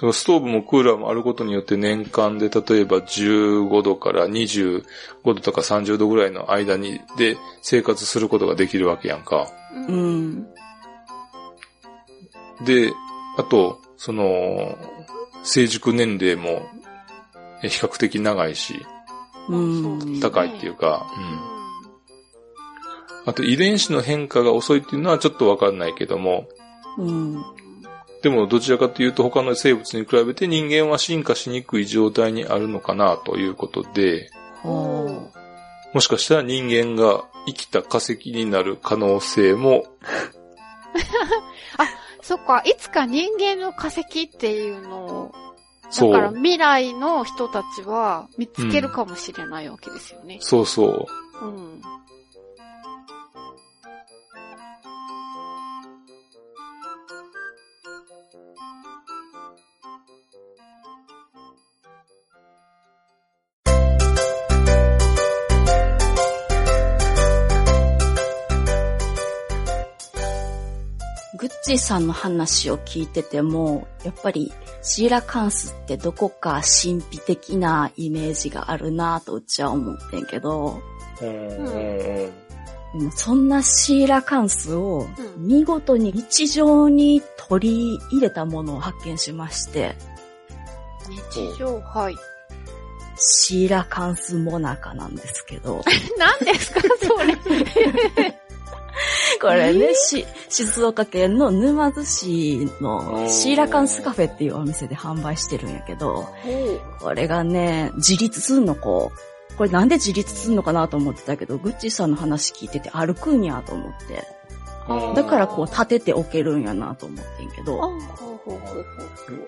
[0.00, 4.82] だからストーブもクーラーもあることによって年間で例えば15度から25
[5.24, 9.46] 度とか30度ぐらいの間にで生活することができるわけやんか。
[9.88, 9.92] う。
[9.92, 10.46] うんん。
[12.64, 12.92] で、
[13.36, 14.78] あと、その、
[15.42, 16.62] 成熟年齢も
[17.62, 18.86] え比較的長いし、
[19.48, 20.20] うん。
[20.20, 21.24] 高いっていうか、うう
[23.24, 23.26] ん。
[23.26, 26.48] あと遺伝子の変化が遅いっていうのはちょっとわかんないけども、
[26.98, 27.44] うん。
[28.22, 34.30] でもどちらかというと他の生物に比べて人間は進化しにくい状態にあるのかなということで、
[34.62, 35.30] は
[35.92, 39.84] もしかしたら人間が生きた化石になる可能性も、
[42.22, 45.34] そっか、いつか人間の化石っていうのを、
[45.88, 50.38] そう、だから未来の人たちは見つけるかもしれないわけですよね。
[50.40, 51.08] そうそ
[51.42, 51.44] う。
[51.44, 51.82] うん。
[71.40, 80.82] グッチーさんの話を聞いてても、やっぱりシーラカンスってどこか神秘的なイメージがあるなとうちは思ってんけど、
[81.22, 89.96] うんそんなシーラカンスをうん見事に日常に取り入れたものを発見しまして、
[91.08, 92.16] 日常、はい。
[93.16, 95.82] シーラカンスモナカなんですけど、
[96.18, 98.40] 何ですかそれ。
[99.40, 106.28] これね、し静岡県の沼津市のシーラカンスカフェっていうお店で販売してるんやけど、
[107.00, 109.56] これがね、自立すんのこう。
[109.56, 114.24] これなんで自立すんのかなと思ってたけど、グッチーさんの話聞いてて歩くんやと思って。
[114.88, 117.92] うんだからこう立てておけるんやなと思ってんけあ、ど。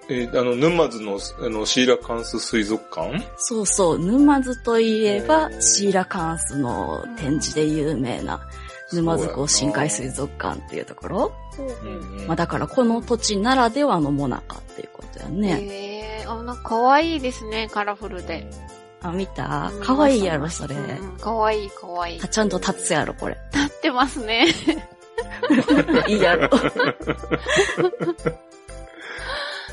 [0.08, 3.24] えーあの、沼津の、あの、シーラカンス水族館？
[3.38, 8.40] そうそう、沼津といえばシーラカンスの展示で有名な
[8.96, 11.32] 沼津港深海水族館っていうところ。
[12.26, 15.60] まあだからこの土地ならではのモナカっていうことやね。
[15.60, 18.48] へえ、あ、なんか可愛いですね、カラフルで。
[19.02, 19.72] あ、見た？
[19.82, 20.76] かわいいやろ、それ。
[20.76, 22.20] うん、可愛い可愛い。
[22.20, 23.36] ちゃんと立つやろ、これ。
[23.52, 24.46] 立ってますね。
[26.06, 26.48] いいやろ。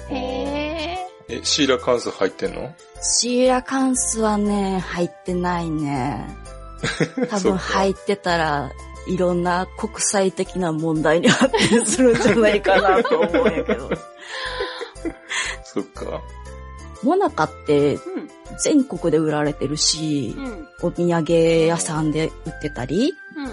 [0.09, 0.97] へえ。
[1.29, 2.73] え、シーラカンス入ってんの？
[3.01, 6.25] シーラカンスはね、入ってないね。
[7.29, 8.71] 多分入ってたら、
[9.09, 13.89] いろんな国際的な問題に発展するんじゃないかなと思うんやけど。
[15.63, 16.21] そっか。
[17.03, 17.99] モナカってうん、
[18.61, 23.51] 全国で売られてるしう、ん、お土産屋さんで売ってたり、うん、うん。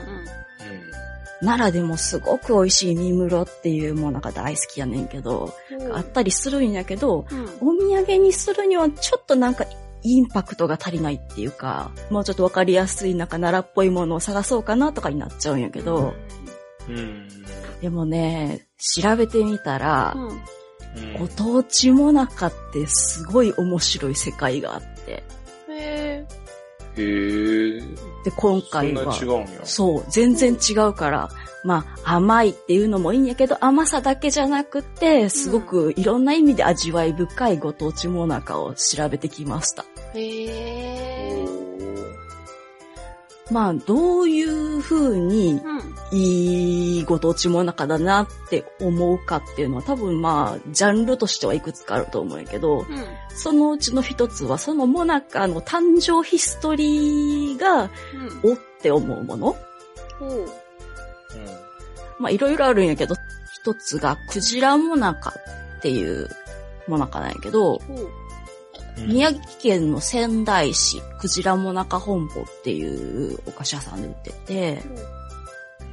[1.40, 5.54] 奈良でもすごく美味しい三室っていうものが大好きやねんけど、
[5.92, 7.44] あったりするんやけど、うん。
[7.60, 9.64] お土産にするにはちょっとなんか
[10.02, 16.14] インパクトが足りないっていうか、もうちょっとわかりやすいなんか奈良っぽいものを探そうかなとかになっちゃうんやけど、
[16.88, 17.28] うん。
[17.80, 20.28] でもね、調べてみたらう、ん。
[20.28, 20.40] うん
[21.18, 25.22] ご当地もなかってすごい面白い世界があって、へ
[25.68, 26.05] え。
[26.96, 27.80] へえ。
[28.24, 29.46] で、今そん回はな違、うんや。
[29.64, 31.28] そう、全然違うから、
[31.64, 39.84] まあ、甘いっていうのもいいんやけど、甘さだけじゃなくて、すごくいろんな意味で味わい深いご当地もなかを調べてきました。
[40.14, 41.65] へえ。
[43.50, 45.96] まあ、どういう風にうん。
[46.12, 52.86] いいご当地もなかだなって思うかっていうのは多分まあ、ジャンルとしてはいくつかあると思うけど、うん。
[53.28, 57.90] そのうちの一つはそのモナカの誕生ヒストリーが
[58.44, 58.50] うん。
[58.52, 59.56] おって思うもの
[60.18, 60.48] ほう。
[62.18, 63.14] まあいろいろあるんやけど、
[63.54, 65.30] 一つがクジラモナカ
[65.78, 66.28] っていう
[66.88, 67.80] モナカなんやけど。
[67.88, 68.25] うん
[68.98, 74.82] 宮城県の仙台市クジラモナカ本舗っていうお菓子屋さんで売ってて、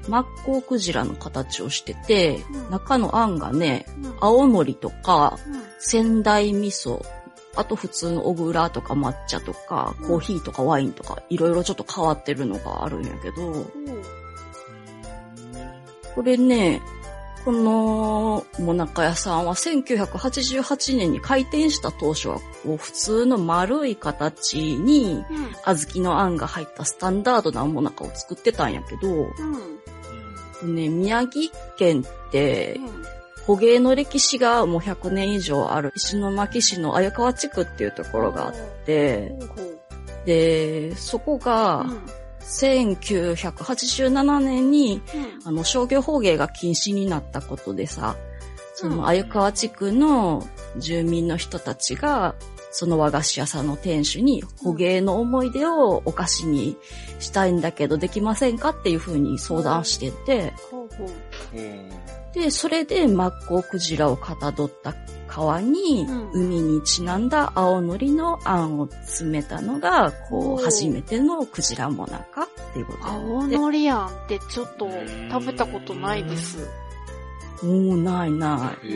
[0.08, 4.16] マッコウクジラの形をしてて、うん中のあんがね、うん。
[4.20, 5.64] 青のりとか、うん。
[5.80, 7.06] 仙台味噌、
[7.56, 13.66] あと普通の小倉とか抹茶とか、うんコーヒーとかワインとか、いろいろちょっと変わってるのがあるんやけど。
[16.16, 16.82] これね、
[17.46, 25.76] このもなか屋さんは1988年に開店した当初は、こう普通の丸い形に、うん。
[25.76, 29.28] 小豆のあんが入ったスタンダードなもなかを作ってたんやけど、
[30.62, 30.76] うん。
[30.76, 32.80] ね、宮城県って、
[33.46, 39.36] 捕鯨の歴史がもう100年以上ある石巻市の鮎川地区っていうところがあって。
[40.26, 42.23] で、そこがうん。
[42.46, 45.48] 1987年にうん。
[45.48, 48.16] あの商業捕鯨が禁止になったことでさ、
[48.76, 52.36] そうんの鮎川地区の住民の人たちが、
[52.72, 56.76] その和菓子屋さんの店主に捕鯨の思い出をお菓子に
[57.20, 60.54] したいんだけどできませんかっていう風に相談してて。
[61.54, 64.96] うんで、それでマッコウクジラをかたどった
[65.34, 73.58] 皮に、うん海にちなんだ青のりのあんを詰めたのが、こう、初めてのクジラもなかっていうこと青で。
[73.58, 74.88] のりあんってちょっと
[75.32, 76.68] 食べたことないです。
[77.64, 78.88] おー、ないない。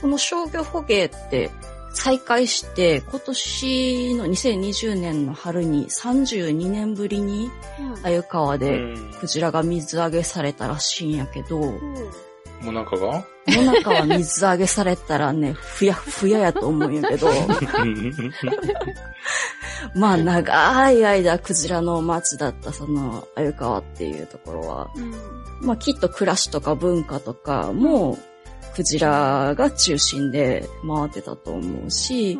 [0.00, 1.50] この商業捕鯨って
[1.94, 8.02] 再開して、今年の2020年の春に32年ぶりにうん。
[8.02, 11.94] 鮎川うでんクジラが水揚げされたらしいんやけど、うん
[12.60, 13.06] もなかが？
[13.06, 13.24] も
[13.62, 17.28] なかは水揚げされたらね、ふやふややと思うんやけど、
[19.94, 25.14] まあ長い間クジラの町だったその鮎川っていうところは、うん。
[25.60, 28.18] まあきっと暮らしとか文化とかも
[28.74, 32.38] クジラが中心で回ってたと思うし、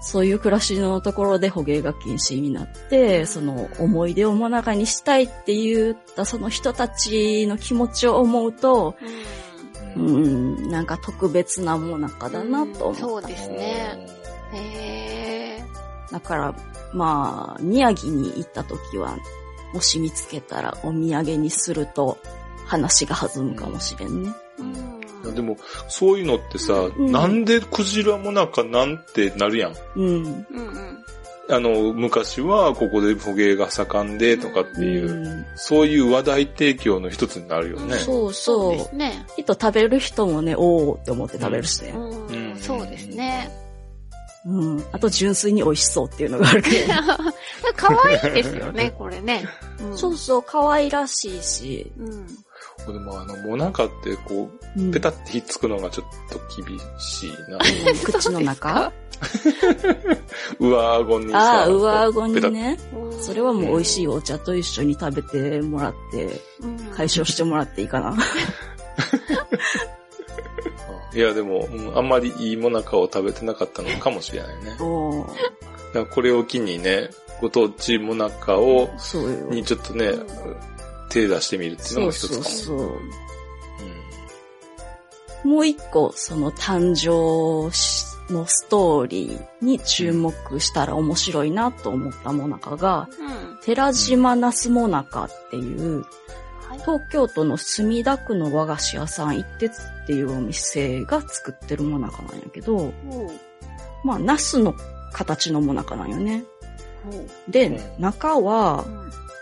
[0.00, 9.04] そういう暮らしのところで捕鯨が禁止になって、その思い出をもなかにしたいって言ったその人たちの気持ちを思うと、う。
[9.96, 12.94] うんん、なんか特別なもなかだなと思う。
[12.94, 14.06] そうですね。
[14.52, 15.64] へえ。
[16.10, 16.54] だから、
[16.92, 19.16] まあ、宮城に行った時は、
[19.72, 22.18] もし見つけたらお土産にすると
[22.66, 24.32] 話が弾むかもしれんね。
[24.58, 24.74] うん。
[24.74, 25.00] うん
[25.34, 29.74] でも、そういうのってさ、んなんでクジラもなかなんてなるやん。
[29.94, 30.04] うん。
[30.04, 31.04] うんうん。
[31.50, 37.96] あの、昔はここで捕鯨が盛んでとかっていう、うんそういう話題提供の一つになるよね。
[37.96, 38.76] そうそうそう。
[38.76, 39.26] ですね。
[39.36, 41.90] きっと食べる人もね、おーって思って食べるしね。
[41.90, 43.50] うんうんそうですね。
[44.46, 44.84] うん。
[44.92, 46.94] あと純粋に美味しそうっていうのがあるけど。
[47.76, 49.44] 可愛いですよね、これね。
[49.80, 51.92] うんそうそう、可愛らしいし。
[51.98, 52.26] うん。
[52.86, 57.56] でもあの、モナカってこう、うんペタってひっつくのがちょっと厳しいな。
[57.56, 57.58] う
[57.92, 58.92] ん口の中？
[60.58, 61.38] 上顎にさ。
[61.38, 62.78] ああ、上顎にね。
[62.94, 68.16] うんそれはもう美味しいお茶と一緒に食べてもらって、うん解消してもらっていいかな。
[71.12, 74.76] いや、でも、うんあんまりいいモナカを食べてなかったのかもしれないね。
[74.78, 75.26] こ
[76.22, 77.10] れを機にね、
[77.40, 79.28] ご当地モナカを、そうよ。
[79.50, 80.12] にちょっとね、
[81.10, 82.42] 手出してみるっていうのも一つかも。
[82.42, 82.86] そうそうそう。
[82.86, 83.10] うん
[85.42, 93.58] もう一個、その誕生しのストーリーに注目したら面白いなと思ったもなかが、うん。
[93.62, 96.04] 寺島ナスモナカっていう、
[96.82, 104.74] 東京都の墨田区の和菓子屋さん一徹っていうお店が作ってるもなかなんやけど、ほうまあ、ナスの
[105.12, 106.44] 形のもなかなんよね。
[107.48, 108.84] で、うん中は、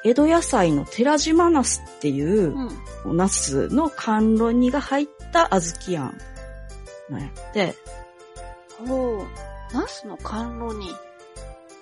[0.05, 2.71] 江戸野菜の寺島ナスっていう、うん。
[3.05, 6.19] おナスの甘露煮が入った小豆あん
[7.11, 7.75] なんやって、
[8.87, 9.75] ほう。
[9.75, 10.89] ナスの甘露煮。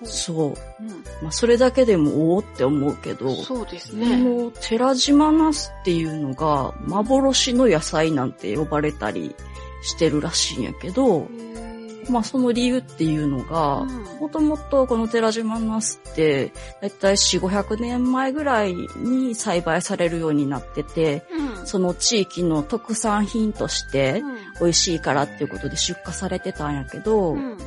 [0.03, 0.47] そう。
[0.47, 0.51] う
[0.83, 0.89] ん。
[1.21, 4.17] まあ、それだけでもおおって思うけど、そうですこね。
[4.17, 9.35] の寺島ナスっていうのが幻の野菜なんて呼ばれたり
[9.83, 11.27] してるらしいんやけど、
[12.09, 13.85] まあその理由っていうのが、
[14.19, 16.51] もともとこの寺島ナスって、
[16.81, 21.67] だいたい4、500年前ぐらいに栽培されるようになってて、うん。
[21.67, 27.57] その地域の特産品としてうん美味しいからっていうことで出荷されてたんやけど、うん。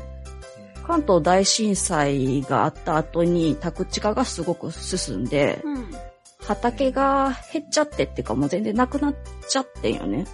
[0.87, 5.91] 関東大震災があった後に宅地化がすごく進んで、うん。
[6.41, 9.15] 畑が減っちゃってっていうかもう全然なくなっ
[9.49, 10.27] ちゃってんよね。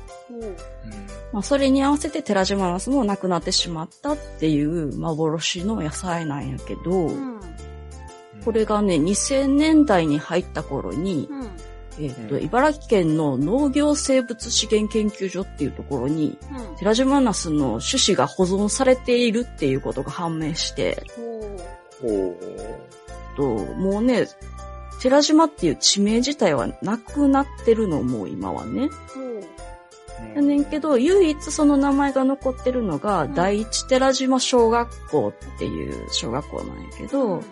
[1.36, 7.40] まあそれに合わせて寺島ナスもなくなってしまったっていう幻の野菜なんやけど、うん。
[8.42, 11.50] これがね、2000年代に入った頃に、うん。
[12.02, 16.76] えっ、と、うん茨城県の農業生物資源研究所っていうところに、うん。
[16.78, 21.02] 寺島ナスの種子が保存されているっていうことが判明して、
[23.36, 24.26] ともうね、
[25.02, 28.88] 寺島っていう地名自体はなくなってるのもう今はね。
[30.34, 37.42] やねんけど、唯一その名前が残ってるのが、うん第一寺島小学校っていう小学校なんやけど、うん。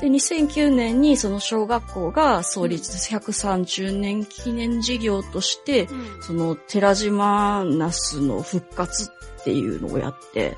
[0.00, 6.22] で、2009年にその小学校が創立130年記念事業として、うん。
[6.22, 10.56] その寺島ナスの復活っていうのをやって、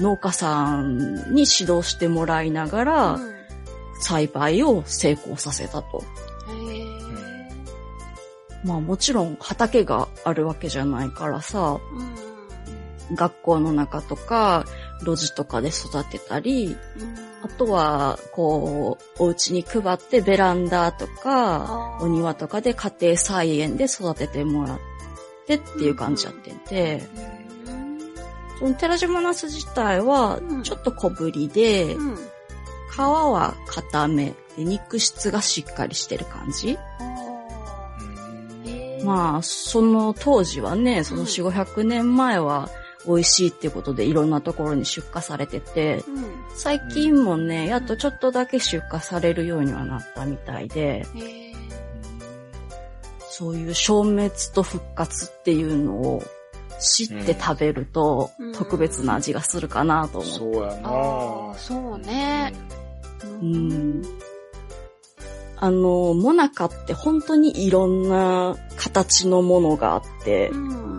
[0.00, 0.98] 農家さん
[1.34, 3.34] に指導してもらいながら、うん。
[4.00, 6.04] 栽培を成功させたと。
[8.64, 11.78] まあもちろん畑があるわけじゃないからさ、
[13.10, 13.14] うん。
[13.14, 14.64] 学校の中とか、
[15.00, 16.76] 路地とかで育てたり、
[17.42, 24.78] あとは、こう、お家に配ってベランダとか、お庭とかで家庭菜園で育ててもらっ
[25.46, 27.02] てっていう感じやってんて、
[28.58, 32.16] その寺島ナス自体はうん、ちょっと小ぶりで、うん。
[32.16, 36.78] 皮は固め、で肉質がしっかりしてる感じ。
[39.04, 42.68] まあ、その当時はね、その4、500年前は
[43.06, 46.24] 美味しいっていうことでいろんなところに出荷されてて、うん。
[46.54, 51.06] 最近もね、やっとちょっとだけ出荷されるようにはなったみたいで。
[53.36, 56.22] そういう消滅と復活っていうのを
[56.78, 60.30] 知って食べるとうん特別な味がするかなと思う。
[60.30, 62.52] そうやなああ、そうね。
[63.42, 64.02] うん。
[65.56, 70.56] あの、モナカって本当にいろんな形のものがあって、う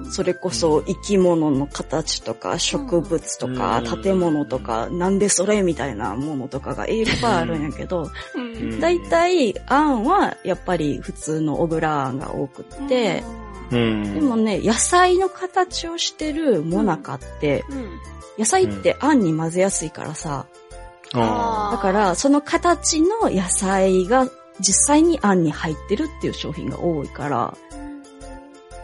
[0.08, 0.12] ん。
[0.12, 4.02] それこそ生き物の形とか植物とかうん。
[4.02, 8.80] 建物とかなんでそれみたいなものとかがいっぱいあるんやけど、うん。
[8.80, 13.24] だいたいあんはやっぱり普通の小倉あんが多くって、
[13.72, 14.14] うん。
[14.14, 17.90] でもね、野菜の形をしてるモナカって、うん、
[18.38, 19.20] 野菜ってあん。
[19.20, 20.46] に混ぜやすいからさ、
[21.14, 24.28] あだからその形の野菜が
[24.60, 27.58] 実際にあんに入ってるっていう商品が多いから、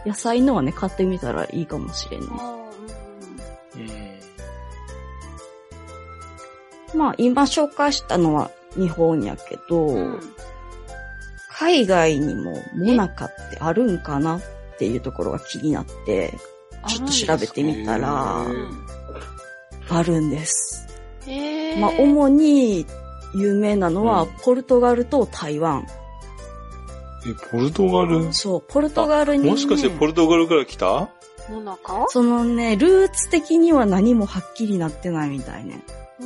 [0.04, 2.28] 野菜のはね、買ってみたらいいかもしれんね。
[6.94, 10.20] まあ今紹介したのは日本やけど、ーうん。
[11.48, 14.42] 海外にもモナカってあるんかなっ
[14.82, 16.34] っていうところが気になって、
[16.88, 18.44] ちょっと調べてみたら
[19.88, 20.88] あるんです。
[21.78, 22.84] まあ、主に
[23.34, 25.86] 有名なのはうん、ポルトガルと台湾。
[27.24, 28.32] え、ポルトガル？
[28.32, 29.50] そう、ポルトガルに、ね。
[29.50, 31.08] もしかしてポルトガルから来た？
[31.48, 35.84] もなかそのね、ルーツ的には何もはっきりなってないみたいね。
[36.20, 36.24] う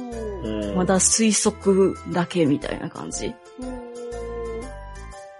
[0.72, 3.34] んまだ推測だけみたいな感じ。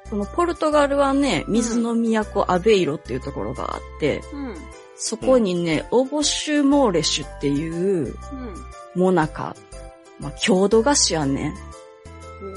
[0.09, 4.55] このポルトガルはね、水の都アベイロっていうところがあって、うん。
[4.97, 8.15] そこにね、オボシュモーレシュっていう
[8.95, 9.55] モナカ、
[10.19, 11.55] まあ、郷土菓子やね。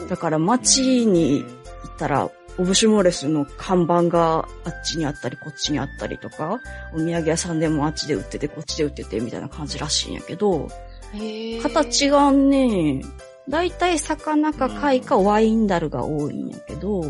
[0.09, 6.59] だから街に行ったら、オブシュモレスの看板があっちにあったり、こっちにあったりとか、
[6.93, 10.67] お土産屋さんでもあっちで売ってて、こっちで売ってて、みたいな感じらしいんやけど、
[11.63, 13.01] 形がね、
[13.47, 17.03] だいたい魚か貝かワインダルが多いんやけど、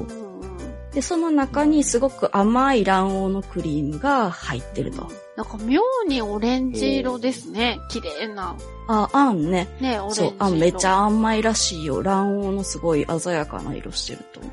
[0.94, 5.08] で、その中にすごく甘い卵黄のクリームが入ってると。
[5.36, 7.80] なんか妙にオレンジ色ですね。
[7.90, 8.56] 綺麗な。
[8.92, 9.68] あ、あんね。
[9.80, 10.00] ね。
[10.10, 12.02] そう、あんめっちゃ甘いらしいよ。
[12.02, 14.50] 卵黄のすごい鮮やかな色してると思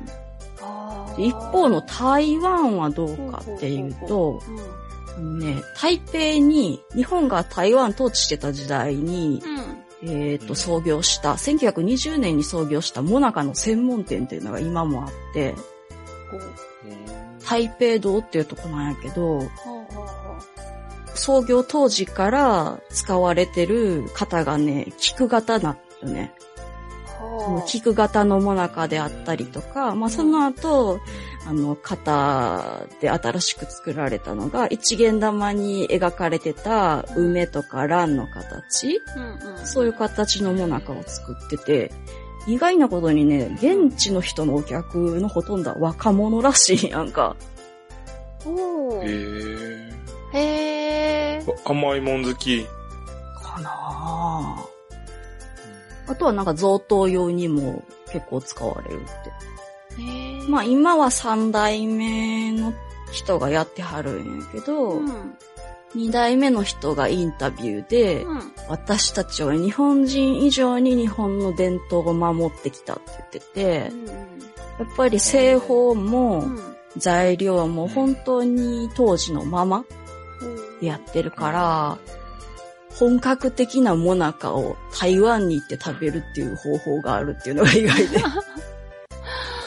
[1.17, 1.21] う。
[1.21, 4.39] 一方の台湾はどうかっていうと、
[5.19, 10.27] ね、台北に、日本が台湾統治してた時代に、うん。
[10.31, 15.55] えっ、と、創業した、1920年に創業したモナカの専門店っていうのが今もあって、
[17.43, 19.41] 台北堂っていうとこなんやけど、
[21.17, 26.33] 創業当時から使われてる型がね、菊型なんよね。
[27.19, 30.99] ほう菊型のモナカであったりとか、まあその後、
[31.47, 39.65] あの、型で新しく作られたのが、一元玉に描かれてた梅とか蘭の形、うんうん。
[39.65, 41.91] そういう形のモナカを作ってて、
[42.47, 47.35] 意外なことにね、現地の人のお客のほとんどは若者らしいやんか。
[48.45, 49.86] おへーえ。
[50.37, 51.69] へー。
[51.69, 52.65] 甘いもん好き。
[53.41, 54.65] かなあ
[56.07, 60.01] あとはなんか贈答用にも結構使われるって。
[60.01, 62.73] へーまあ今は三代目の
[63.11, 65.37] 人がやってはるんやけど、うん。
[65.95, 68.41] 二代目の人がインタビューで、うん。
[68.69, 73.91] 私たちは日本人以上に日本の伝統を守ってきたって言ってて、
[74.79, 76.77] やっぱり製法もうん。
[76.97, 79.85] 材料も本当に当時のまま
[80.79, 81.97] でやってるから、
[82.95, 88.17] 本格的なモナカを台湾に行って食べるっていう方法があるっていうのが意外で。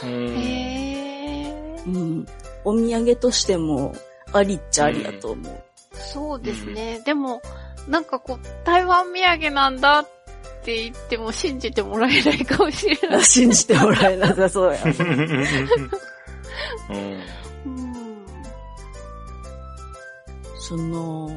[0.03, 1.87] うんへー。
[1.87, 2.27] うん。
[2.65, 3.95] お土産としても
[4.33, 5.63] ありっちゃありやと思う。
[5.93, 7.01] そうですね。
[7.05, 7.41] でも、
[7.89, 10.09] なんかこう、台湾土産なんだっ
[10.65, 13.23] て言っても信じてもらえないかもしれない。
[13.25, 14.81] 信じてもらえなさそうや。
[14.85, 14.91] う ん
[16.91, 17.21] うん。
[20.71, 21.29] その、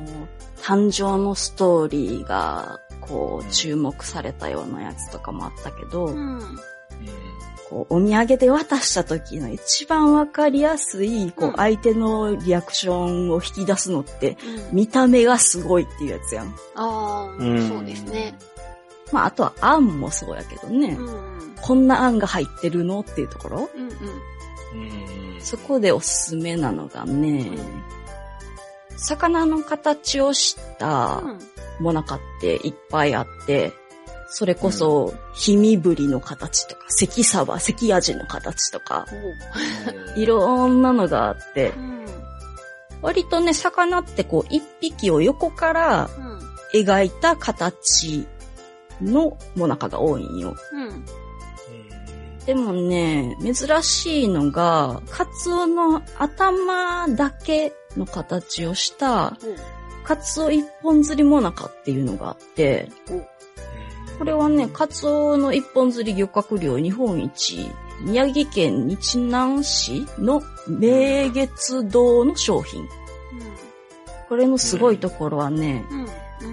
[0.61, 6.39] 誕生のストーリーが、こう、注目されたようなやつとかもあったけど、うん。
[7.67, 14.38] こう、お土産で渡した時の一番わかりやすい、こう、うん相手のリアクションを引き出すのって、
[14.69, 16.55] うん、見た目がすごいっていうやつやん。
[16.75, 18.38] ああ、うんそうですね。
[19.11, 20.95] まあ、あとは、あんもそうやけどね。
[21.59, 23.69] こんなあんが入ってるのっていうところ？
[23.75, 23.89] うんうん。
[23.89, 23.93] うん
[25.39, 27.51] そこでおすすめなのがね、
[28.98, 31.39] 魚の形をしたうん。
[31.80, 33.74] モナカっていっぱいあって、
[34.28, 39.06] それこそ、ヒミブリの形とか、関サバ、関アジの形とか、
[40.16, 42.06] いろんなのがあってう、ん。
[43.02, 46.34] 割とね、魚ってこう、一匹を横からうん。
[46.74, 48.28] 描いた形
[49.02, 50.56] のモナカが多いんよ。
[50.72, 51.06] うん。
[52.46, 59.38] でもね、珍しいのが、カツオの頭だけの形をした、
[60.04, 62.89] カツオ一本釣りモナカっていうのがあって、
[64.18, 67.72] これはね、カツオの一本釣り漁獲量日本一、
[68.02, 72.88] 宮城県日南市の明月堂の商品。
[74.30, 75.86] これのすごいところはね。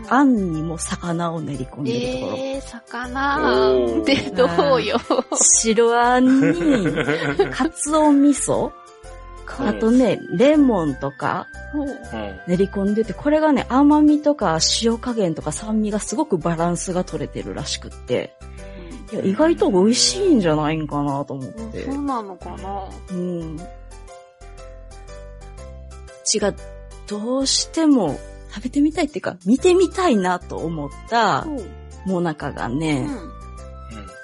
[0.09, 2.37] あんにも魚を練り込んでるところ。
[2.37, 4.99] えー、魚ってどうよ。
[5.35, 6.87] 白あんに、
[7.51, 8.73] カツオ味噌
[9.59, 11.47] あとね、レモンとか
[12.47, 18.35] 練り込んでて、これがね、甘みとか塩加減とか酸味がすごくバランスが取れてるらしくって、
[19.13, 21.85] いや、意外と美味しいんじゃないんかなと思って。
[21.85, 22.89] そうなのかな？
[23.11, 23.59] うん。
[26.25, 26.55] 血が
[27.09, 28.19] どうしても
[28.55, 31.47] 食べてみたいっていうか、見てみたいなと思った
[32.07, 33.09] モナカがうね、ん。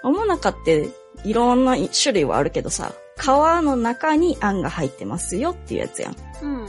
[0.04, 0.88] モナカって
[1.24, 3.26] いろんな種類はあるけどさ、皮
[3.62, 6.16] の中にあんが入ってますよっていうやつやん。
[6.42, 6.66] うん。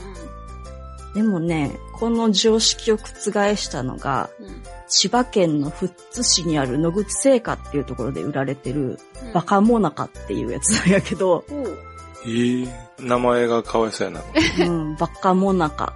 [1.14, 4.64] でもね、この常識を覆したのが、うん。
[4.88, 9.00] 千葉県の富津市にある野口製菓っていうところで売られてる、
[9.34, 11.78] バカモナカっていうやつなんやけど、おう
[12.26, 12.68] ええ
[13.00, 14.66] 名前がかわいそうやな。
[14.66, 15.94] うん、バカモナカ。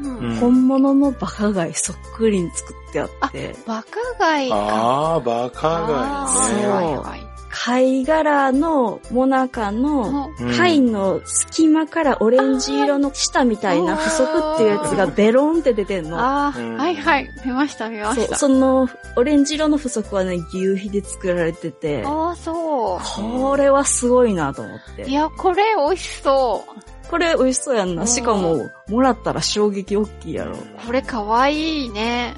[0.00, 0.18] うん。
[0.18, 4.56] うん本物のバカ貝そっくりに作ってあって、バカ貝か。
[4.56, 6.66] ああ、バカあー貝ね。
[6.66, 7.35] はいはいはい。
[7.64, 16.18] 貝殻のモナカのうん貝の隙間からオレンジ色の舌みたいな不足っていうやつがベロンって出てんの。
[16.18, 17.28] ああ、うんはいはい。
[17.44, 18.36] 見ました見ました。
[18.36, 25.00] そのオレンジ色の不足はね、牛皮で作られてて、ああ、そこれはすごいなと思っう。
[25.02, 25.10] いて。
[25.10, 27.08] や、これ美味しそう。
[27.10, 28.06] これ美味しそうやんうな。
[28.06, 30.56] しかも、もらったら衝撃大きいやろ。
[30.84, 32.34] これかわいいね。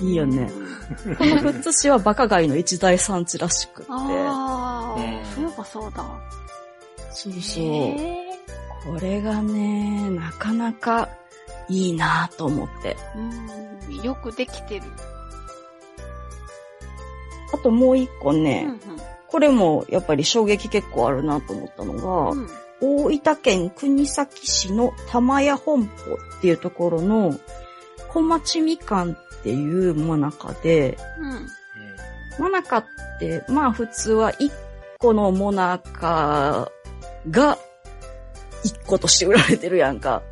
[0.00, 0.50] いいよね。
[1.18, 3.90] この富津市はバカ貝の一大産地らしくって。
[3.92, 6.04] ああ、うんそういえばそうだ。
[7.12, 7.64] そうそう。
[7.64, 8.30] へ
[8.84, 11.08] これがね、なかなか
[11.68, 12.96] いいなと思って。
[13.14, 14.82] ーうん、よくできてる。
[17.52, 18.68] あともう一個うんね、
[19.26, 22.48] これもやっぱり衝撃結構あるなと思ったのが、うん。
[22.82, 27.38] 大分県国東市の玉屋本舗っていうところの
[28.08, 32.42] 小町みかんっていうもなかで、うん。
[32.42, 32.86] もなかっ
[33.18, 34.50] て、まあ普通は1
[34.98, 36.70] 個のもなか
[37.30, 37.58] が
[38.64, 40.22] 1個として売られてるやんか。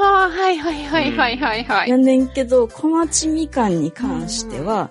[0.00, 1.88] ああ、はいはいはいはいはいはい。
[1.88, 4.90] やねんけど、小町みかんに関しては、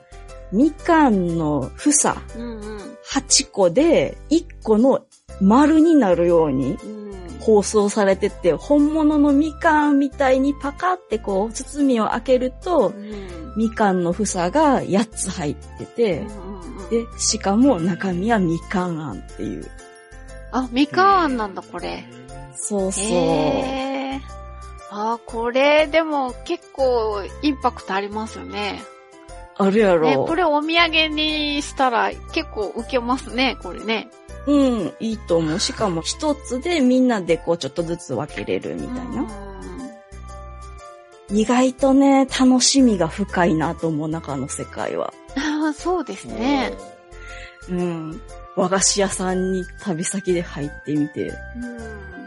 [0.51, 2.97] みかんの房うんうん。
[3.11, 5.05] 8個で1個の
[5.41, 7.06] 丸になるようにうん。
[7.47, 16.21] 包装されてて、本物のみかんみたいにパカってこう、包みを開けると、うんみかんの房が8つ入ってて、
[16.91, 19.67] で、しかも中身はみかんあんっていう。
[20.51, 22.03] あ、みかんなんだ、これ。
[22.55, 23.03] そうそう。
[23.03, 24.21] へー。
[24.91, 28.83] あー、これ、でも結構インパクトありますよね。
[29.55, 30.07] あるやろ。
[30.07, 34.09] ね、これお土産にしたら結構受けますね、これね。
[34.47, 35.59] うん、いいと思う。
[35.59, 39.27] しかも一つでみんなでこうちょっとずつ分けれるみたいな。
[41.29, 45.13] 意外とね、楽しみが深いなと思う、中の世界は。
[45.35, 46.71] ああ、そうですね。
[47.69, 48.21] うん。
[48.55, 51.33] 和菓子屋さんに旅先で入ってみて、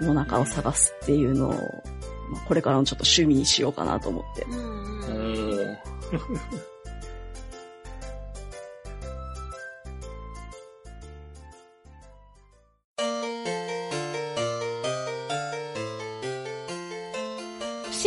[0.00, 0.06] うん。
[0.08, 1.52] もなかを探すっていうのを、
[2.30, 4.42] まあこれからのちょっと趣味にしようかなと思って。
[4.42, 4.54] う
[5.14, 5.78] ん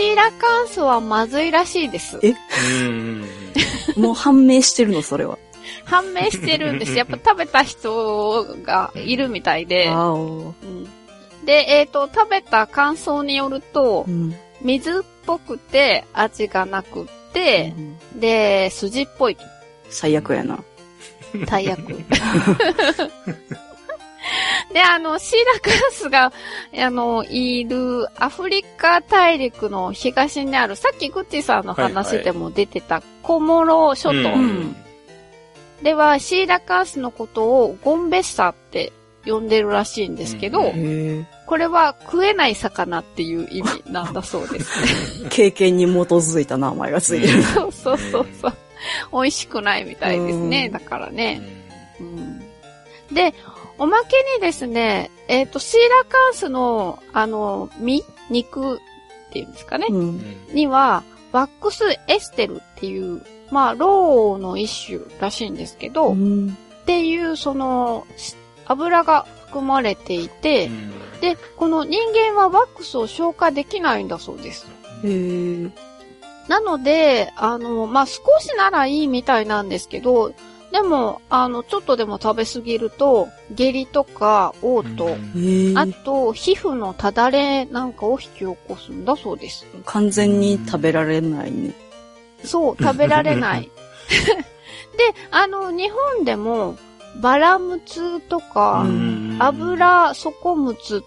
[0.04, 2.20] シーラカンスはまずいらしいです。
[2.24, 2.36] え？
[2.84, 3.26] うん。
[3.95, 5.38] もう判明してるの、それは。
[5.86, 6.93] 判明してるんです。
[6.93, 9.89] やっぱ食べた人がいるみたいで。
[9.89, 10.54] あお。
[10.62, 10.88] うん
[11.45, 14.34] で、えっ、と、食べた感想によるとう、ん。
[14.62, 17.82] 水っぽくて味がなくってう、
[18.18, 19.43] んで、筋っぽいと。
[19.89, 20.64] 最悪やな。
[21.45, 21.97] 大役。
[24.74, 26.32] で、あの、シーラカンスが、
[26.78, 34.76] あの、いるアフリカ大陸の東にある、さっきグッチさんの話でも出てたコモロ諸島ん
[35.82, 38.94] では、シーラカンスのことをゴンベッサって
[39.26, 40.74] 呼んでるらしいんですけど。
[41.46, 45.28] これは食えない魚っていう意味なんだそうです。
[45.30, 47.44] 経験に基づいた名前がついてる。
[47.54, 48.54] そうそうそうそう。
[49.12, 50.68] 美味しくないみたいですね。
[50.68, 51.42] うんだからね。
[52.00, 52.44] うん
[53.14, 53.34] で、
[53.78, 58.80] おまけにですね、えっ、と、シーラカンスの、あの、身肉っ
[59.32, 59.88] ていうんですかね。
[59.90, 60.22] うん。
[60.54, 66.58] には、ワックスエステルっていう、まあ、ロウの一種らしいんですけど、っうん。
[66.86, 70.70] ていう、その、し油が含まれていて、
[71.22, 74.68] で、この人間はワックスを消化できないんだそうです。
[75.04, 75.70] へえ。
[76.48, 80.34] なので、あの、まあ、少しならいいみたいなんですけど、
[80.74, 85.78] でも、あの、ちょっとでも食べ過ぎると、下痢とか、嘔吐。
[85.78, 89.68] あと、皮膚のただれなんかを引き起こすんだそうです。
[89.86, 91.76] 完全に食べられないね。
[92.44, 93.70] そう、食べられない。
[94.98, 96.76] で、あの、日本でも、
[97.22, 101.04] バラムツとか、うん油底ムツ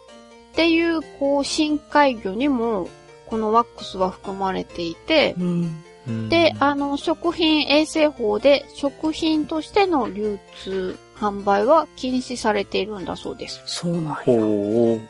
[0.52, 2.88] っていう、こう、深海魚にも、
[3.26, 5.82] このワックスは含まれていて、うん。
[6.28, 13.62] で、あの、食品衛生法で食品としての流通、販売は禁止されているんだそうです。
[13.66, 14.14] そうなんや。
[14.24, 15.00] ほ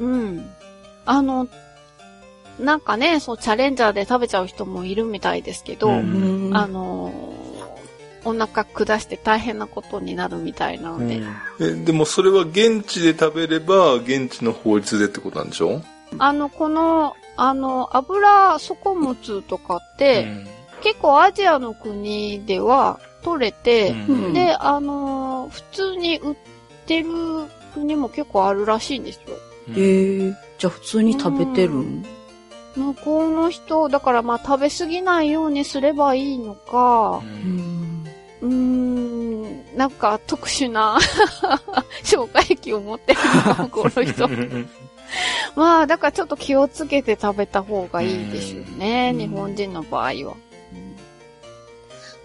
[0.00, 0.04] う。
[0.04, 0.50] うん。
[1.06, 1.46] あの、
[2.58, 7.42] なんかね、そう、チャレンジャーで食べちゃう人もいるみたいですけど、うんうんあのー
[8.24, 11.20] お腹下して大変なことになるみたいなので、
[11.60, 15.82] え、でもそれは現地で食べれば、現地の法律でってことなんでしょ？
[16.18, 20.28] あの、この、あの、油底物とかって、
[20.82, 26.36] 結構アジアの国では取れて、うんで、あのー普通に売っ
[26.86, 27.08] てる
[27.74, 29.22] 国も結構あるらしいんですよ。
[29.68, 30.36] うんへえ。
[30.58, 32.04] じゃあ普通に食べてるん？
[32.76, 38.06] 向こうの人、だからまあ食べ過ぎないようにすればいいのかう、うんん。
[38.42, 40.98] うーん、なんか特殊な
[42.02, 44.28] 消化液を持ってるのか、 この人。
[45.56, 50.36] まあ、だからちょっと気をつけて食べた方がいいでしょうね、うん日本人の場合は。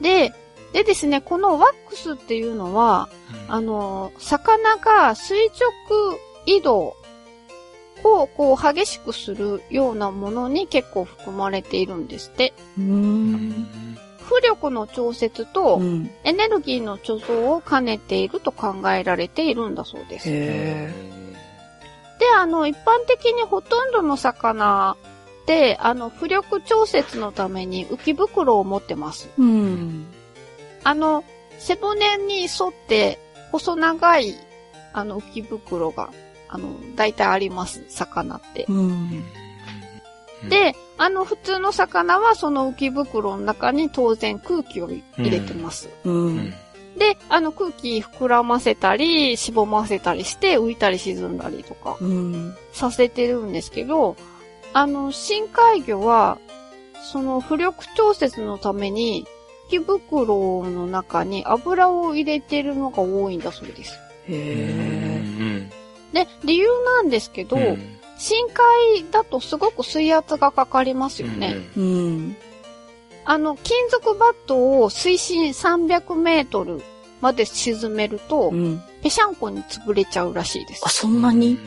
[0.02, 0.34] で、
[0.74, 3.10] でですね、このワックスっていうのは、
[3.48, 6.96] あの、魚が垂直移動
[8.04, 12.54] をこう激しくするようなものに結構含まれているんですって。
[12.78, 16.12] 浮力の調節とうん。
[16.24, 20.30] エネルギーの貯蔵を兼ねていると考えられているんだそうです。
[22.18, 22.36] へで、え。
[22.36, 24.97] あの、一般的にほとんどの魚
[25.43, 29.30] って、あの、浮力調節のために浮き袋を持ってます。
[29.38, 30.07] うん。
[30.84, 31.24] あの、
[31.59, 33.20] 背骨に沿って
[33.51, 34.36] 細長い、
[34.93, 36.11] あの、浮き袋が、
[36.49, 38.65] あの、大体あります、魚って。
[38.70, 39.24] うん。
[40.49, 45.89] で、あの、普通の魚はその浮き袋の中に当然空気を入れてます。
[46.05, 46.09] う。
[46.09, 46.53] うんん
[46.98, 52.56] で、あの空気膨らませたり、しぼませたりして浮いたり沈んだりとかうん。
[52.74, 54.16] させてるんですけど、
[54.74, 56.39] あの、深海魚は、
[57.12, 59.26] その浮力調節のために、
[59.68, 64.00] 浮き袋の中に油を入れてるのが多いんだそうです。
[64.28, 65.70] へえ。
[66.14, 67.58] で、理由なんですけど、
[68.18, 71.58] 深海だとすごく水圧がかかりますよね。
[71.76, 72.36] うん。
[73.30, 76.82] あの、金属バットを水深300メートル
[77.20, 78.82] まで沈めると、うん。
[79.04, 80.90] ぺしゃんこに潰れちゃうらしいですあ、。
[80.90, 81.58] そんなに？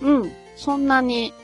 [0.00, 0.32] うん。
[0.56, 1.34] そんなに。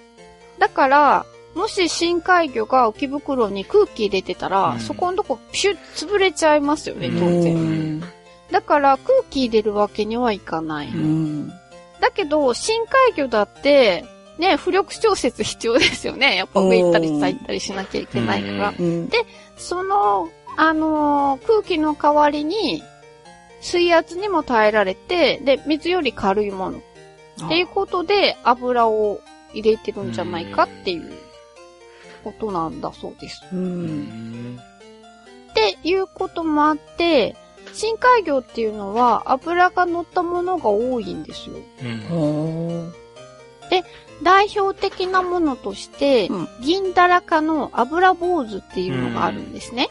[0.61, 7.99] だから、もし深海魚が浮き袋に空気入れてたら、うんそこのとこピュッ潰れちゃいますよね、当う然。
[7.99, 8.05] ん。
[8.53, 10.89] だから空気入れるわけにはいかない。
[10.89, 11.49] うん。
[12.01, 14.05] だけど、深海魚だって、
[14.39, 16.37] ね、浮力調節必要ですよね。
[16.37, 18.75] やっぱ上行ったり下行ったりしなきゃいけないから。
[18.79, 19.09] うん。
[19.57, 22.83] その、あのー空気の代わりに、
[23.61, 26.79] 水圧にも耐えられて、で、水より軽いもの。
[26.79, 29.21] っていうことで、油を
[29.53, 31.13] 入れてるんじゃないかっていう
[32.25, 33.43] ことなんだそうです。
[33.53, 34.59] うん。
[35.51, 37.37] っていうこともあって、
[37.73, 41.57] 深海魚っていうのは油が乗ったものが多いんですよ。
[43.71, 43.85] ほ
[44.23, 49.89] 代表的なものとして、うん銀だらかの油坊主っていうのがあるんですね。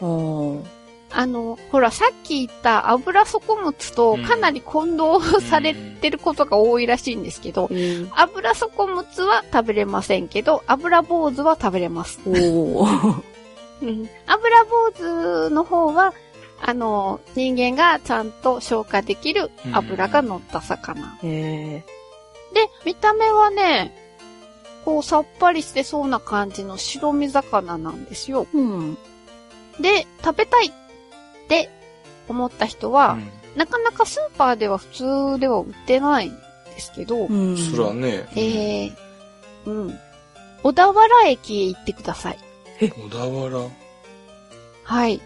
[1.12, 7.74] あの、ほら、さっき言った油底物とかなり混同されてることが多いらしいんですけど、う。
[7.74, 8.10] うん。
[8.12, 12.20] 油底物は食べれませんけど、油坊主は食べれます。
[12.26, 16.12] うん油坊主の方は、
[16.60, 21.16] あの、人間がちゃんと消化できる油が乗った魚。
[21.22, 21.84] へ
[22.56, 23.94] で、見た目はね、
[24.86, 28.46] こうさっぱりしてそうな感じの白身魚なんですよ。
[28.46, 28.58] ー。
[28.58, 28.98] うん。
[29.78, 30.70] で、食べたいっ
[31.48, 31.68] て
[32.28, 33.18] 思った人は、
[33.56, 34.86] なかなかスーパーでは普
[35.34, 37.58] 通では売ってないんですけど、うん。
[37.58, 38.92] そらね、えー、
[39.66, 39.98] うん。
[40.62, 42.38] 小田原駅へ行ってください。
[42.80, 43.70] 小田原？
[44.84, 45.20] はい。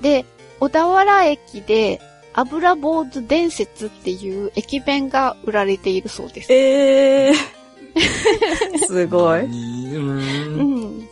[0.00, 0.24] で、
[0.58, 2.00] 小田原駅で
[2.34, 6.52] 油坊主伝説っていう駅弁が売られているそうです。
[6.52, 7.62] ええー。
[8.86, 9.46] すごい。
[9.46, 10.00] にう。
[10.00, 11.08] うんん。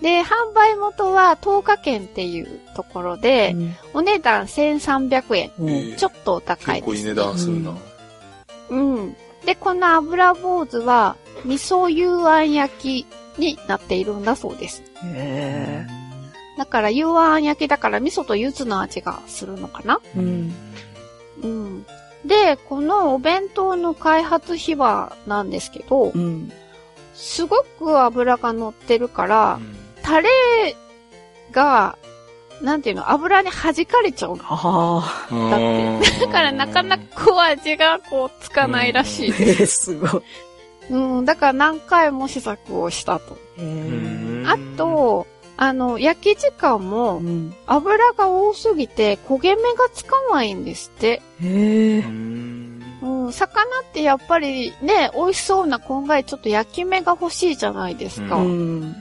[0.00, 3.54] で、販売元は10日券っていうところで、
[3.92, 5.50] お値段1300円。
[5.58, 7.74] うんえーちょっとお高いです、結構いい値段するな。
[8.70, 9.16] うん。
[9.44, 13.06] で、この油坊主は、味噌幽庵焼き
[13.38, 14.82] になっているんだそうです。
[15.04, 15.86] へ
[16.60, 19.98] だから幽庵焼きだから味噌と柚子の味がするのかな？
[20.14, 20.18] え。
[20.18, 20.54] うん。
[21.42, 21.86] うん。
[22.26, 26.52] で、このお弁当の開発秘話なんですけどう、ん。
[27.14, 29.58] すごく油が乗ってるから、
[30.02, 30.28] タレ
[31.50, 31.96] が、
[32.60, 34.42] なんていうの、油に弾かれちゃうの。
[34.44, 35.98] はあ。
[36.10, 39.94] だだからなかなかこう味がこうつかないらしいです。
[39.94, 40.22] えー、すごい。
[40.90, 43.38] うん、だから何回も試作をしたと。
[43.56, 44.44] へえ。
[44.46, 45.26] あと、
[45.62, 47.54] あの、焼き時間もうん。
[47.66, 51.20] 油が多すぎて焦げ目がつかないんですって。
[51.42, 51.98] へえ。
[51.98, 58.36] うん、魚ってやっぱりね、美味しそうなこんがりちょっと焼き目が欲しいじゃないですか。
[58.36, 58.94] ううん、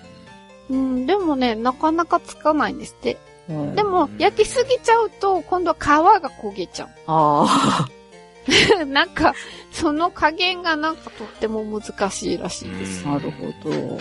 [0.69, 1.05] ん。
[1.05, 3.17] でもね、なかなかつかないんですって。
[3.47, 5.79] うんでも、焼きすぎちゃうと、今度は皮
[6.21, 6.89] が焦げちゃう。
[7.07, 7.89] ああ。
[8.85, 9.33] なんか、
[9.71, 13.07] その加減がなんかとっても難しいらしいです。
[13.07, 13.99] なるほど。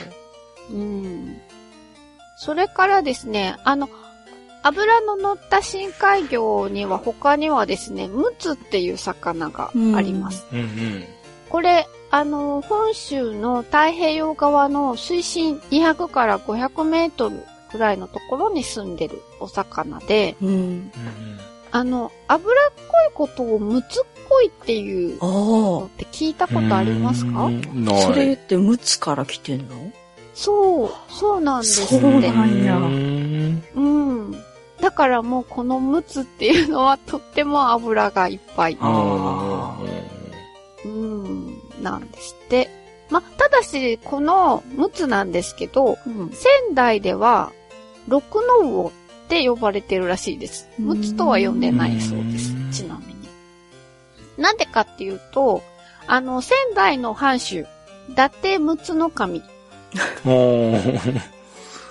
[0.73, 1.41] うん。
[2.39, 3.89] それからですね、あの、
[4.63, 10.47] 油の乗った深海魚には他にはですね、ムツっていう魚があります。
[10.53, 11.05] うんうん。
[11.49, 20.49] これ、あの、本州の太平洋側の水深200から500メートルくらいのところに住んでるお魚で、うん。
[20.49, 20.93] うん
[21.71, 27.51] あの、脂っこいことをムツっこいっていうのあって聞いたことありますか？
[28.07, 29.93] それってムツから来てんの？
[30.39, 32.01] そう、そうなんですって。
[32.01, 33.81] そうなんやうんう
[34.31, 34.33] ん。
[34.81, 38.79] だからもうこのムツっていうのはとっても油がいっぱい。
[38.81, 39.77] あ
[40.85, 42.71] うん、なんですって。
[43.11, 46.31] ま、ただし、このムツなんですけど、うん。
[46.31, 47.51] 仙台では、
[48.07, 48.93] 六の魚っ
[49.29, 50.69] て呼ばれてるらしいです。
[50.79, 52.71] うんムツとは呼んでないそうですうん。
[52.71, 53.29] ちなみに。
[54.37, 55.63] なんでかっていうと、
[56.07, 57.67] あの、仙台の藩主、
[58.09, 59.43] 伊達ムツの神。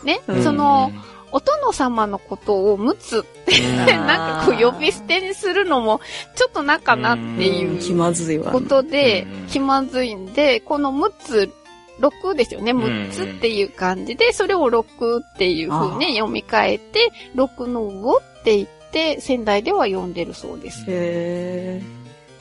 [0.03, 0.43] ね、うん。
[0.43, 0.91] その、、
[1.31, 5.99] お殿様のことをムツって、なんかこう呼び捨てにするのも、
[6.35, 8.51] ちょっとなんかなっていう気まずいわ。
[8.51, 11.51] ことでうん、気まずいんで、この6つ、
[11.99, 12.71] 6ですよね。
[12.71, 12.77] ん。
[12.79, 20.85] 6つっていう感じで、それを6っていう風に読み替えて、6の5って言って、仙台では読んでるそうです。
[20.87, 21.81] へ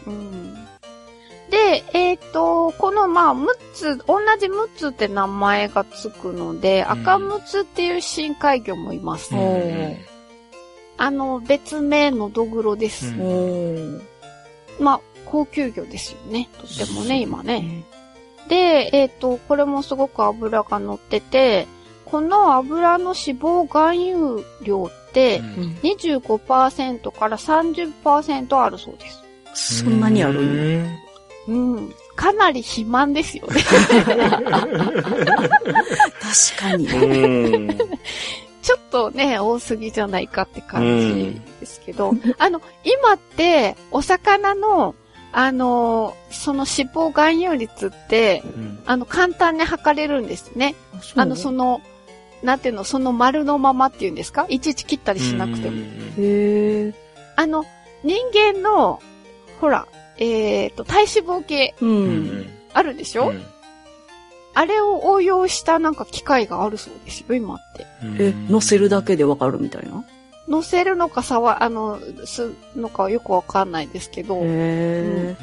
[0.07, 0.56] うん
[1.51, 9.35] で、えっ、と、このまあ、6つ、同じ6つって名前がつくので、うん赤6つっていう深海魚もいます。
[9.35, 9.97] うん
[10.99, 13.15] あの、別名のドグロです。
[13.15, 14.03] うん。
[14.81, 16.49] まあ、高級魚ですよね。
[16.59, 17.85] とってもね、今ね。
[18.49, 21.67] で、えっ、と、これもすごく油が乗ってて、
[22.07, 25.71] この油の脂肪含有量ってうんうん。
[25.83, 29.09] 25%から30%あるそうで
[29.55, 29.83] す。
[29.83, 30.87] そんなにある？
[31.49, 31.95] うん。
[32.17, 33.63] かなり肥満ですよね。
[33.63, 33.81] 確
[36.59, 36.89] かに。
[36.89, 37.79] うん。
[38.63, 44.95] ちょっとね、多すぎじゃないかって感じですけど、あの、今って、お魚の、
[45.33, 48.43] あの、その脂肪含有率って、
[48.87, 50.75] あの、簡単に測れるんですね。
[51.15, 51.81] あの、その、
[52.43, 54.47] なんていうの、その丸のままっていうんですか？
[54.49, 55.77] いちいち切ったりしなくても。
[56.19, 56.95] へえ。
[57.37, 57.65] あの、
[58.03, 59.01] 人間の、
[59.61, 59.87] ほら、
[60.19, 61.87] えっ、と、体脂肪計う。
[61.87, 62.51] うんん。
[62.73, 63.33] あるでしょ、
[64.55, 67.87] あれを応用したなんか機械があるそうですよ、今って。
[68.19, 70.05] え、乗せるだけでわかるみたいな？
[70.49, 75.37] 乗せるのかさわ、あの、すのかよくわかんないですけど、へえ。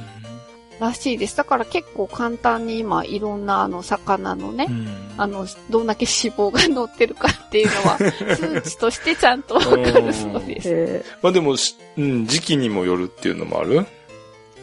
[0.79, 1.37] らしいです。
[1.37, 4.67] だから結構簡単に今、いろんなあの、魚のね、
[5.17, 7.97] あの、どんだけ脂肪が乗ってるかっていうのは、
[8.35, 10.69] 数値としてちゃんとわかるそうです。
[10.69, 13.85] へまあでもし、うん、時期にもよるっていうのもある？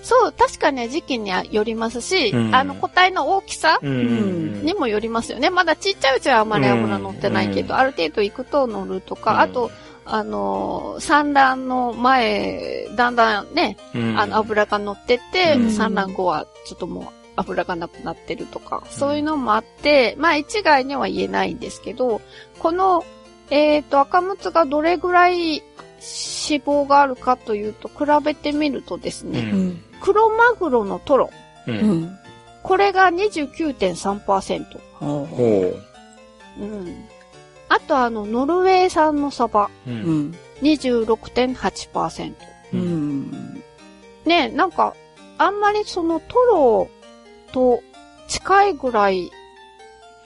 [0.03, 2.55] そう、確かね、時期によりますし、うん。
[2.55, 4.63] あの、個体の大きさうん。
[4.63, 5.51] にもよりますよね。
[5.51, 7.81] まだちっちゃいうちはあまり油乗ってないけど、うん。
[7.81, 9.39] ある程度行くと乗るとか、うん。
[9.41, 9.71] あと、
[10.05, 14.19] あの、産卵の前、だんだんね、うん。
[14.19, 15.71] あの、油が乗ってって、うん。
[15.71, 17.05] 産卵後はちょっともう
[17.37, 22.21] 油がなくなってるとか、そういうのもあって、まあ一概には言えないんですけど、
[22.59, 23.05] この、
[23.51, 25.63] えっ、と、赤むつがどれぐらい脂
[26.01, 29.53] 肪があるかというと、比べてみるとですうね、
[30.01, 30.09] え。
[30.09, 30.15] うんん。
[30.15, 31.31] 黒マグロのトロ、
[31.67, 31.71] う。
[31.71, 32.19] うんん。
[32.63, 34.79] これが29.3%。
[34.95, 35.75] ほほ
[36.59, 37.05] うん。
[37.69, 39.91] あとあの、ノルウェー産のサバ、う。
[39.91, 40.35] ん。
[40.63, 42.35] 26.8%。
[42.73, 43.63] うん。
[44.25, 44.95] ねなんか、
[45.39, 46.91] あんまりそのトロ
[47.53, 47.83] と
[48.29, 49.31] 近いぐらい、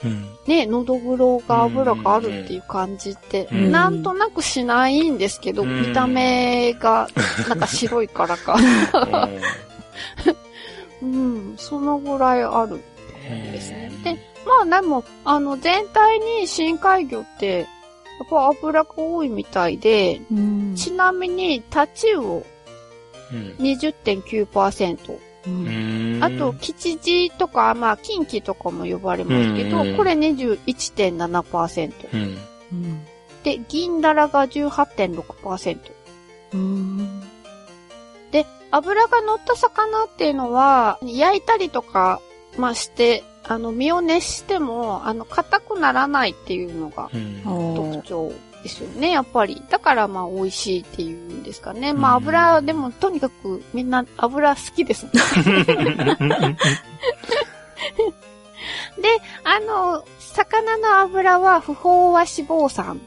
[0.03, 0.34] うん。
[0.47, 7.07] ね、のどぐろが油があるっていう感じって、うんなんとなくしないんですけど、うん見た目が
[7.49, 8.57] なんか白いからか。
[11.01, 12.81] うん、そのぐらいある
[13.29, 13.91] ですね。
[14.03, 17.65] で、まあでも、あの、全体に深海魚って、や
[18.25, 20.75] っぱ油が多いみたいで、うん。
[20.75, 22.45] ちなみに、タチウオ
[23.31, 23.55] うん。
[23.59, 25.19] 20.9%。
[25.47, 26.19] うん。
[26.21, 31.91] あと、、吉地とか、まあ、近畿とかも呼ばれますけど、うんこれ21.7%。
[32.13, 32.37] うん。
[32.71, 33.05] うん。
[33.43, 35.79] で、銀だらが18.6%。
[36.53, 37.21] うん。
[38.31, 42.19] で、油が乗った魚っていうのは、焼いたりとか、
[42.57, 48.01] まあして、あの、身を熱しても、あの、硬くならないっていうのがうん。
[48.65, 49.61] ですよね、やっぱり。
[49.69, 51.93] だからまあ美味しいっていうんですかね。
[51.93, 55.13] まあ油、でもとにかくみんな油好きですもん。
[58.99, 59.09] で、
[59.43, 62.99] あの、魚の油は不飽和脂肪酸。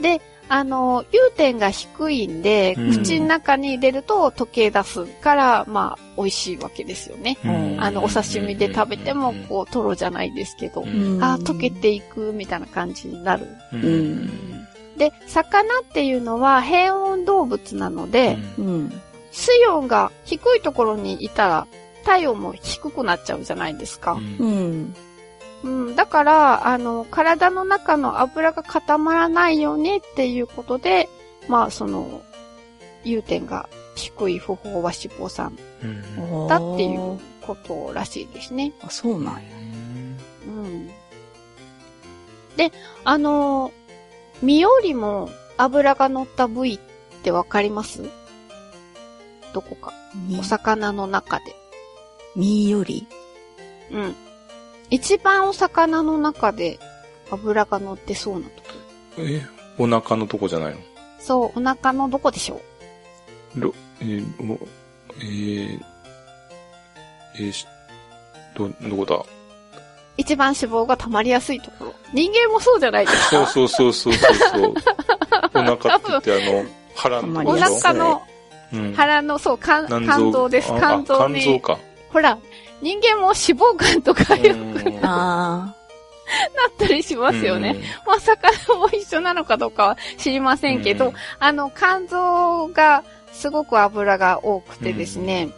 [0.00, 2.92] で、あの、融点が低いんで、うん。
[2.92, 7.36] 口の中に入れると溶け出すから、まあ、美味しいわけですよね。
[7.44, 7.76] うん。
[7.80, 11.18] あの、お刺身で食べても、こう、トロじゃないですけど、うん。
[11.24, 13.48] あー溶けていくみたいな感じになる。
[13.72, 14.55] ううん
[14.96, 19.02] で、魚っていうのは変温動物なので、うん。
[19.30, 21.66] 水温が低いところにいたら、
[22.04, 24.12] 体温も低くなっちゃうじゃないですか。
[24.12, 24.94] うん。
[25.62, 31.08] うん、だから、あの、体の中の油が固まらないようにっていうことで、
[31.48, 32.22] まあ、その、
[33.04, 38.72] 融点が低い不飽和脂肪酸うんだっていうことらしいですね。
[38.82, 39.40] あ、そうなんや。
[40.46, 40.86] うん。
[42.56, 42.72] で、
[43.04, 43.72] あの、
[44.42, 46.78] 身よりも油が乗った部位っ
[47.22, 48.02] てわかります？
[49.54, 49.92] どこか。
[50.28, 50.38] 身？
[50.38, 51.44] お魚の中で。
[52.34, 53.06] 身より？
[53.90, 54.14] うん。
[54.90, 56.78] 一番お魚の中で
[57.30, 58.68] 油が乗ってそうなとこ。
[59.18, 59.42] え、
[59.78, 60.80] お腹のとこじゃないの？
[61.18, 62.60] そう、お腹のどこでしょ
[63.56, 63.60] う？
[63.60, 64.58] ろ、えー、お
[65.18, 65.80] えー、
[67.36, 67.66] えーし、
[68.54, 69.24] ど、どこだ？
[70.16, 71.94] 一番脂肪が溜まりやすいところ。
[72.12, 74.74] 人間もそうじゃないですかそうそうそうそうそうそう。
[75.54, 76.64] お腹って言ってあの、
[76.94, 78.22] 腹のとお腹の
[78.72, 80.72] うん腹の、そう、肝臓です。
[80.72, 81.60] あ肝臓あ肝臓に。
[81.60, 81.78] か。
[82.10, 82.38] ほら、
[82.80, 85.74] 人間も脂肪肝とかよくな
[86.68, 87.76] ったりしますよね。。
[88.06, 95.50] まあ、魚も一緒なのかどうかは知りませんけど、あの、肝臓がすごく油が多くてですね。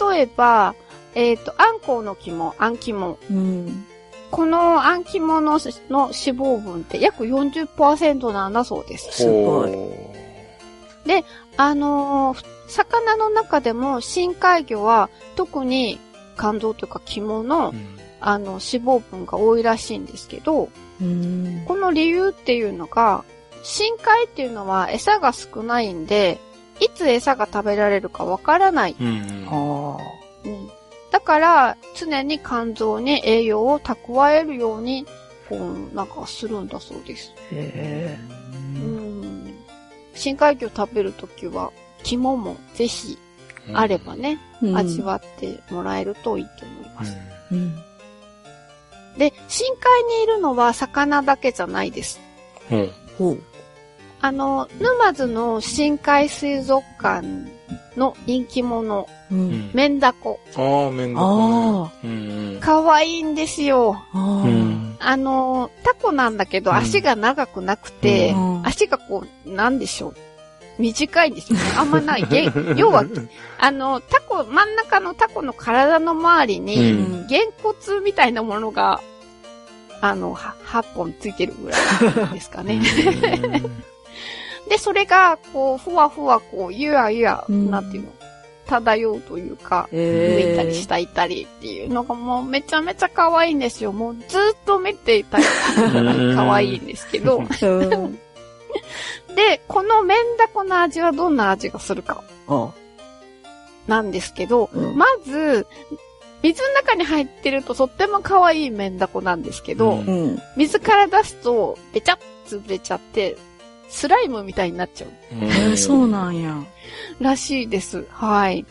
[0.00, 0.74] 例えば、
[1.14, 3.18] えっ、と、あんこうの肝、あん肝。
[3.30, 3.86] うん。
[4.34, 9.12] このあん肝のの脂肪分って約40%なんだそうです。
[9.12, 10.04] すごいほ
[11.56, 16.00] あのー魚の中でも深海魚は特に
[16.38, 17.94] 肝臓というか肝の、ううん
[18.26, 21.62] あの脂肪分が多いらしいんですけど、うん。
[21.66, 23.22] この理由っていうのが、
[23.62, 26.40] 深海っていうのは餌が少ないんで、
[26.80, 28.96] いつ餌が食べられるかわからない。
[28.98, 29.06] うん
[30.44, 30.70] うん
[31.14, 35.06] だから、常に肝臓に栄養を蓄えるように、
[35.48, 37.32] こう、なんかするんだそうです。
[37.36, 37.38] あ。
[37.52, 38.18] へ
[38.74, 39.54] うん。
[40.12, 41.70] 深海魚食べるときは、
[42.02, 43.16] 肝もぜひ
[43.74, 44.74] あればね、え。
[44.74, 47.16] 味わってもらえるといいと思います。
[47.52, 47.76] うん。
[49.16, 52.20] で、深海にいるのは魚だけじゃないです。
[52.72, 52.78] うん。
[52.80, 53.42] うんほう。
[54.20, 57.24] あの、沼津の深海水族館
[57.96, 59.34] の人気者、う。
[59.34, 60.40] うんんメンダコ。
[60.56, 62.10] ああ、めんどあくね。
[62.12, 64.02] うん可愛いんですよ。
[64.12, 64.18] あ。
[64.44, 64.96] うん。
[65.00, 70.16] あの、タコなんだけどうん足が長くなくて、うん足がこう、なんでしょう。
[70.78, 71.64] 短いんですよね。
[71.76, 72.26] あんまない。
[72.28, 73.04] げ 要は、
[73.58, 79.00] あの、タコ、真ん中のタコの体の周りに、うんげんこつみたいなものが、
[80.00, 81.76] あの、は8本ついてるぐら
[82.28, 82.80] いですかね。
[84.68, 88.12] で、それが、こう、ふわふわ、こう、ゆやゆや、うんなんていうの、
[88.66, 93.92] 漂うというか、へ浮いたり下いたりっていうのがもうめちゃめちゃ可愛いんですよ。
[93.92, 95.42] もうずっと見ていたい
[96.34, 97.38] 可愛いんですけど。
[97.42, 98.18] うん。
[99.36, 102.70] で、このメンダコの味はどんな味がするかあ
[103.86, 105.66] なんですけど、うんまず、
[106.42, 110.42] 水の中に入ってるととっても可愛いメンダコなんですけど、うんうん。
[110.56, 113.36] 水から出すとべちゃっ潰れちゃって、
[113.94, 115.10] スライムみたいになっちゃう
[115.44, 116.56] へえ、そうなんや。
[117.20, 118.04] らしいです。
[118.10, 118.66] はい。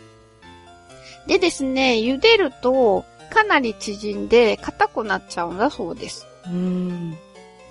[1.27, 6.27] でですね、茹でるとかなり縮んで硬くなっちゃうんだそうです。
[6.45, 7.17] うん。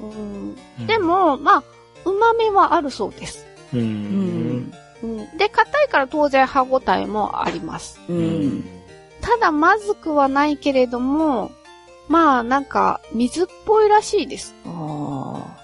[0.01, 1.65] うん、でも、まあ、
[2.07, 3.47] 旨味はあるそうです。
[3.75, 3.79] う。
[3.79, 4.73] うんん。
[5.03, 8.01] うん、で、硬いから当然歯ごたえもあります。
[8.09, 8.13] う。
[8.13, 8.65] うん
[9.21, 11.53] ただまずくはないけれども、
[12.09, 14.53] まあなんか水っぽいらしいです。
[14.67, 15.62] あ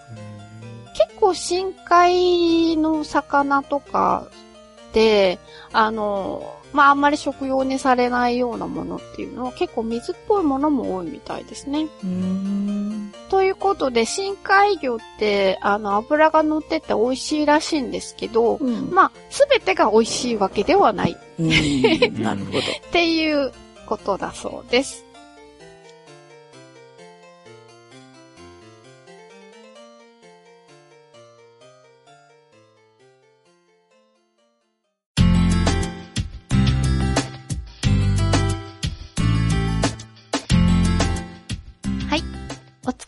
[0.99, 4.27] 結構深海の魚とか
[4.93, 5.39] で、
[5.73, 11.87] あの、まああんまり食用にされないようなものっていうのは結構水っぽいものも多いみたいですね。
[13.31, 18.91] ということで深海魚ってあの脂が乗ってて美味しいらしいんですけど、うん。
[18.91, 21.49] まあすべてが美味しいわけではないうん。
[22.23, 22.59] なるほど。
[22.59, 23.53] っていう
[23.87, 25.08] ことだそうです。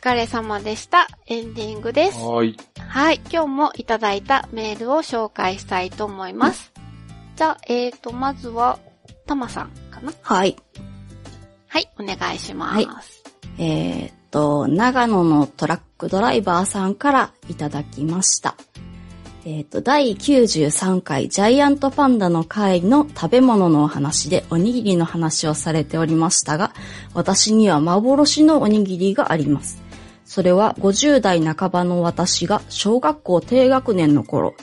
[0.02, 1.09] 疲れ様でした。
[1.27, 2.18] エンディングです。
[2.20, 2.56] はーい。
[2.78, 3.20] はい。
[3.31, 6.72] 今日もいただいたメールを紹介したいと思います。
[7.36, 8.78] じゃあ、えーと、まずは、
[9.27, 10.10] たまさんかな？
[10.22, 10.56] はい。
[11.68, 12.74] はい、お願いします。
[12.77, 12.89] はい
[13.59, 18.56] えーっと、長野のトラックドライバーさんからいただきました。
[19.44, 26.72] えっ、と、第93回ジャイアントパンダの会の食べ物のお話でおにぎりの話をされておりましたが、
[27.12, 29.90] 私には幻のおにぎりがあります。
[30.31, 34.55] それは50代半ばの私が小学校低学年の頃、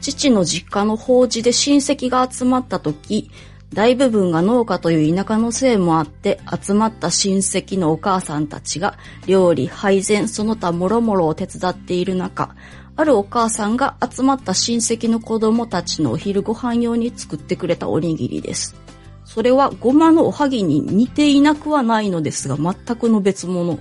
[0.00, 3.28] 父の実家の法事で親戚が集まった時、
[3.74, 12.54] 大部分が農家という田舎のせいもあって、集まった親戚のお母さんたちが料理、配膳、その他諸々を手伝っている中、
[12.94, 18.76] あるお母さんが集まった親戚の子供たちのお昼ご飯用に作ってくれたおにぎりです。
[19.24, 23.80] それはごまのおはぎに似ていなくはないのですが、全くの別物。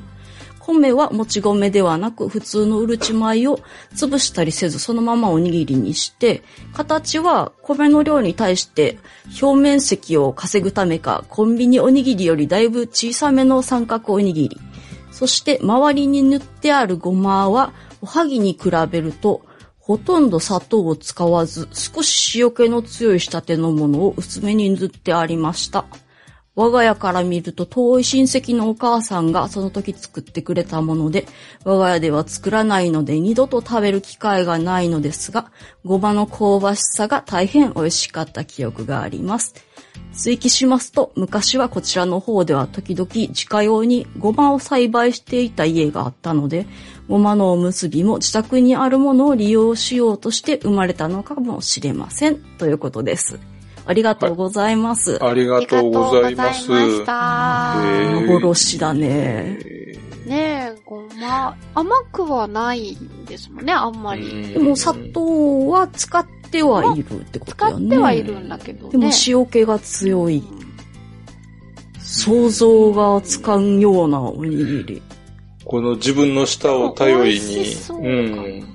[0.65, 3.59] 米はもち米ではなく普通のうるち米を
[3.93, 6.43] 潰したりせずそのままおにぎりにして、
[6.73, 8.97] 形は米の量に対して
[9.41, 14.59] 表面積を稼ぐためかコンビニおにぎりよりだいぶ小さめの三角おにぎり。
[15.11, 17.71] そして周りに塗ってあるごまは
[18.01, 19.45] おはぎに比べると
[19.79, 25.85] ほとんど砂糖を使わず少し塩気の強い仕立てのものを薄めに塗ってありました。
[26.55, 31.27] 我が家から見ると遠い親戚のお母さんがその時作ってくれたもので、
[31.65, 35.51] 我が家では作らないので二度と食べる機会がないのですが、
[35.83, 39.53] ごまの香ばしさが大変美味しかった記憶があります。
[40.13, 46.67] 追記しますと、昔はこちらの方では時々自家用にごまを栽培していた家があったので、
[47.09, 52.37] ごまのおむすびも自宅にあるものを利用しようとして生まれたのかもしれません。
[52.57, 53.54] ということです。
[53.85, 55.23] ありがとうございます。
[55.23, 56.73] ありがとうございます。
[56.73, 57.05] ありが
[58.19, 59.59] とうございましだね。
[60.25, 64.53] ねえ、ごま、甘くはないんですもんね、あんまり。
[64.53, 67.87] でも砂糖は使ってはいるってこと使よね。
[67.87, 68.91] ってはいるんだけどね。
[68.91, 70.43] でも塩気が強い。
[71.99, 75.01] 想像がつかんようなおにぎり。
[75.63, 78.74] この自分の舌を頼り美味にしそう、かうん。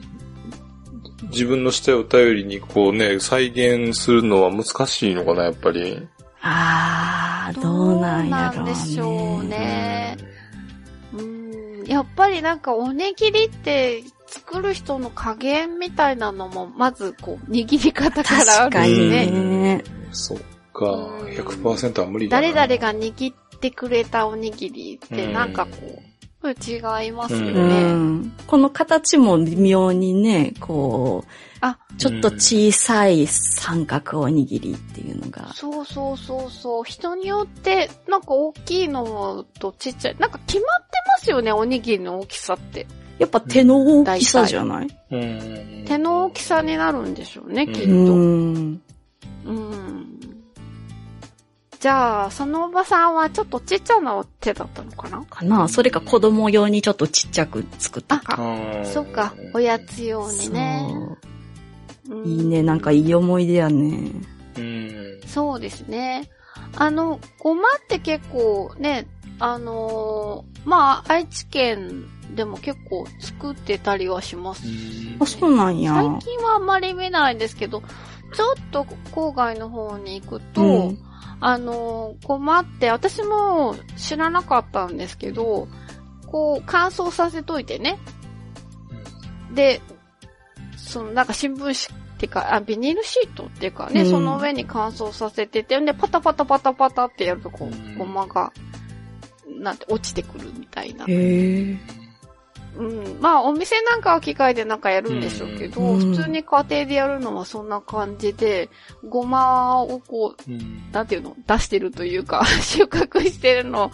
[1.31, 6.07] 自分の舌を頼りにこうね、再現するのは難しいのかな、やっぱり。
[6.43, 8.65] あー、どうなんやろうね。
[8.65, 10.16] どうなんでしょうね
[11.12, 19.27] うん、やっぱりなんかおにぎりって作る人の加減みたいなのも、まずこう、握り方からある確かにしね。
[19.27, 19.85] ね。
[20.12, 20.39] そっ
[20.73, 22.52] か、うん100%は無理だな。
[22.52, 26.10] 誰々が握ってくれたおにぎりってなんかこう、
[26.48, 27.92] 違いますよううね。
[27.92, 28.32] ん。
[28.46, 31.30] この形も微妙にね、こう、
[31.60, 35.52] あ、ちょっと小さい三角おにぎりっていうのが。
[35.52, 36.84] そうそうそうそう。
[36.84, 40.16] 人によって、なんか大きいのとちっちゃい。
[40.18, 40.86] なんか決まって
[41.18, 42.86] ますよね、おにぎりの大きさって。
[43.18, 44.88] やっぱ手の大きさじゃない？
[45.10, 45.84] うん。
[45.86, 48.06] 手の大きさになるんでしょうね、きっう
[48.78, 48.89] と。
[51.81, 51.82] ん。
[51.82, 51.82] うん。
[51.82, 55.24] じゃあ、そのおばさんはちょっとちっちゃな手だったのかな？
[55.24, 55.66] かな？
[55.69, 58.36] それか子供用にちょっとちっちゃく作ったか。
[58.39, 60.86] あそっか、おやつ用にね。
[62.24, 62.62] いいね。
[62.62, 64.12] なんかいい思い出やね。
[64.59, 65.20] うん。
[65.27, 66.28] そうですね。
[66.77, 69.07] あの、ごまって結構ね、
[69.39, 72.05] あのーまあ、愛知県
[72.35, 74.65] でも結構作ってたりはします。
[75.19, 75.94] あ、そうなんや。
[75.94, 80.98] 最近はあんまり見ないですけど、ちょっと郊外の方に行くと、うん
[81.40, 85.68] あのー、ごまって私も知らなかったんですけど、
[86.26, 87.98] こう乾燥させといてね。
[89.54, 89.80] で、
[90.76, 98.52] そのなんか新聞紙ってか、あ、ビニールシートっていうかね、うんその上に乾燥させてて、で、パタパタパタパタってやるとこうんう、ごまが、
[99.58, 101.06] なんて落ちてくるみたいな。
[101.06, 101.99] へえ。
[102.76, 103.20] うん。
[103.20, 108.68] まあ、お店なんかは機械でなんかやるんでしょうけど、うん普通に家庭でやるのはそんな感じで、
[109.09, 110.90] ごまをこう、うん。
[110.92, 111.36] なんていうの？
[111.47, 113.90] 出してるというか、 収穫してるのを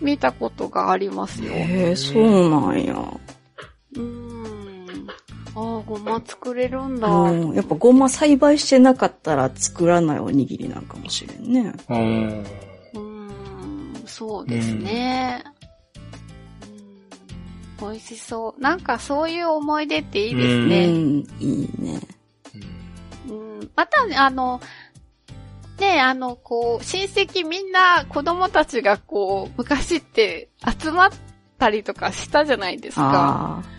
[0.00, 1.52] 見たことがありますよ。
[1.52, 2.94] へえ、そうなんや。
[3.94, 5.06] うーん。
[5.54, 7.08] ああ、ごま作れるんだ。
[7.08, 7.54] うん。
[7.54, 11.72] やっぱごま栽培してなかったら作らないおにぎりなんかもしれんね。
[11.88, 12.44] うん。
[12.94, 15.42] うーん、そうですね。
[15.46, 15.55] うん
[17.80, 18.60] 美味しそう。
[18.60, 20.86] なんかそういう思い出っていいですうね。
[20.86, 22.00] ん、いいね。
[23.28, 24.60] うんまたね、あの、
[25.78, 30.48] ねあの、こう、親戚みんな子供たちがこう、昔って
[30.80, 31.10] 集まっ
[31.58, 33.62] たりとかしたじゃないですか。
[33.62, 33.76] あ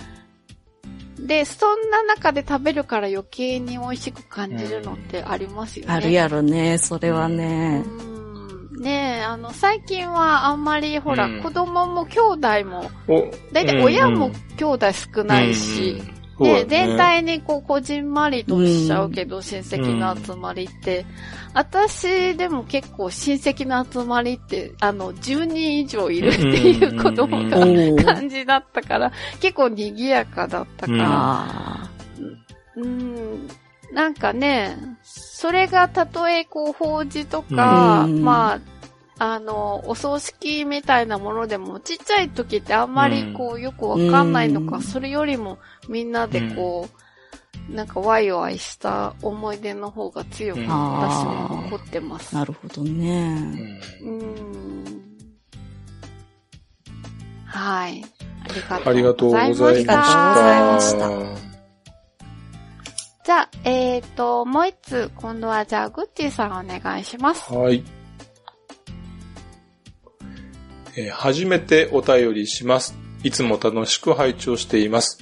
[1.19, 5.93] で、そんな中で食べるから余計に美味しく感じるのってありますよね。
[5.93, 5.95] あ。
[5.95, 7.83] あるやろね、それはね。
[7.85, 8.17] うん
[8.79, 11.41] ねえ、あの、最近はあんまり、ほら、うん。
[11.41, 16.01] 子供も兄弟も、お、だいたい親も兄弟少ないし、
[16.39, 21.05] で、全体にこう、こじんまりとしちゃうけど、親戚の集まりって、
[21.53, 31.89] 私でも結構親戚の集まりって、あの、10人以上いるっていう子供おがー感じだったから、結構賑やかだったから、あ
[32.75, 33.47] うん、
[33.91, 38.59] なんかね、それがたとえこう、法事とか、うんま
[39.17, 45.57] あ、あの、お葬式みたいなものでも、ちっちゃい時ってあんまりこう、よくわかんないのか、うんそれよりも
[45.89, 46.89] みんなでこ
[47.69, 52.35] う、なんかワイワイした思い出の方が強く、うん私も残ってます。
[52.35, 53.39] なるほどうね。
[53.39, 55.03] んうーん。
[57.45, 58.03] はい。
[58.85, 59.67] ありがとうございました。
[59.67, 61.46] ありがとうございました
[63.27, 67.53] じゃあ、えっ、と、もう一つ、今度はじゃあ、グッチーさんお願いします。
[67.53, 67.83] はい。
[70.95, 72.97] えー初めてお便りします。
[73.23, 75.17] いつも楽しく拝聴しています。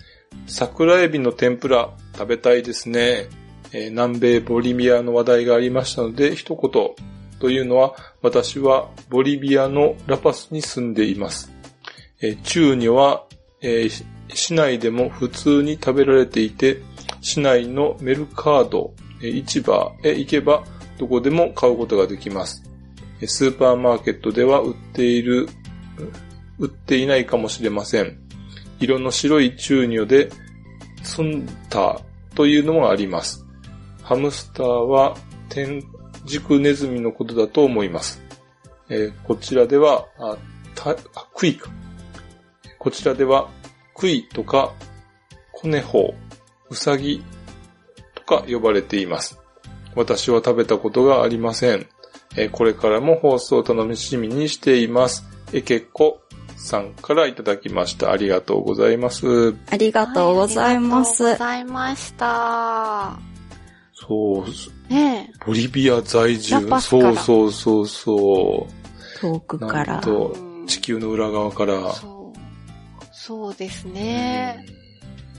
[0.45, 3.27] 桜エビの天ぷら食べたいですね。
[3.73, 6.95] えー南米ボリビアの話題がありましたので、一言
[7.39, 11.51] というのは、私はボリビアのラパスに住んでいます。
[12.21, 13.25] えー中には、
[13.63, 13.89] え
[14.31, 16.83] 市内でも普通に食べられていて、
[17.25, 20.63] 市内のメルカード、市場へ行けば
[20.99, 22.61] どこでも買うことができます。
[23.25, 25.49] スーパーマーケットでは売っている、
[26.59, 28.19] 売っていないかもしれません。
[28.79, 30.29] 色の白い中乳で、
[31.01, 32.01] ツンター
[32.35, 33.43] というのもあります。
[34.03, 35.17] ハムスターは
[35.49, 35.81] 天
[36.27, 38.21] 竺ネズミのことだと思います。
[38.89, 40.37] えーこちらでは、あ、
[40.75, 40.95] た、あ、
[41.33, 41.71] クイか。
[42.77, 43.49] こちらでは、
[43.95, 44.75] クイとか、
[45.51, 46.13] コネホ
[46.75, 47.23] ウ、ウサギ
[48.15, 49.39] とか呼ばれています。
[49.95, 51.87] 私は食べたことがありません。
[52.37, 55.25] えーこれからも放送を楽しみにしています。
[55.53, 56.19] えけっこ
[56.57, 58.11] さんからいただきました。
[58.11, 59.55] ありがとうございます。
[59.71, 61.23] ありがとうございます。
[61.23, 63.19] はいありがとうございました。
[63.93, 69.19] そう、ねボリビア在住そうそうそうそう。
[69.21, 69.93] 遠くから。
[69.93, 71.93] なんとうん地球の裏側かえ、ら。
[71.93, 72.37] そう。
[73.13, 74.65] そうですね。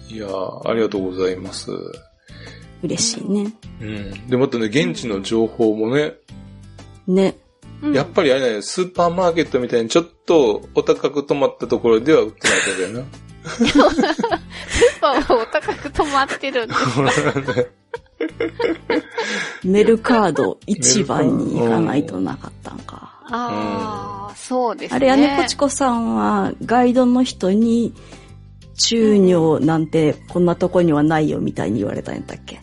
[0.08, 1.70] いやーありがとうございます。
[2.82, 3.52] 嬉しいね。
[3.80, 4.28] うん。
[4.28, 6.14] で、またね、現地の情報もね、
[7.06, 7.36] ね。
[7.82, 13.04] うんやっぱりあれね、スーパーマーケットみたいにちょっとお高く泊まったところでは売ってないわけだよな。
[13.46, 17.70] スーパーはお高く止まってるんです。
[19.64, 23.20] メルカード一番に行かないとなかったんか。
[23.28, 24.96] ああ、そうですね。
[24.96, 27.92] あれやね、ポチコさんはガイドの人に、
[28.76, 32.60] 中尿なんてこんなとこにはないよみたいに言われたんやったっけ？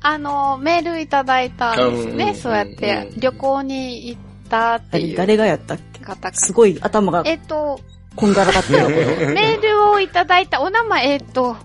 [0.00, 2.34] あの、メールいただいたんですうんね。
[2.34, 6.00] そうやって、旅行に行ったっあていうれ誰がやったっけ？
[6.34, 7.80] すごい頭がえっと、
[8.16, 8.88] こんがらがってるよ。
[9.34, 11.56] メールをいただいたお名前、えっと、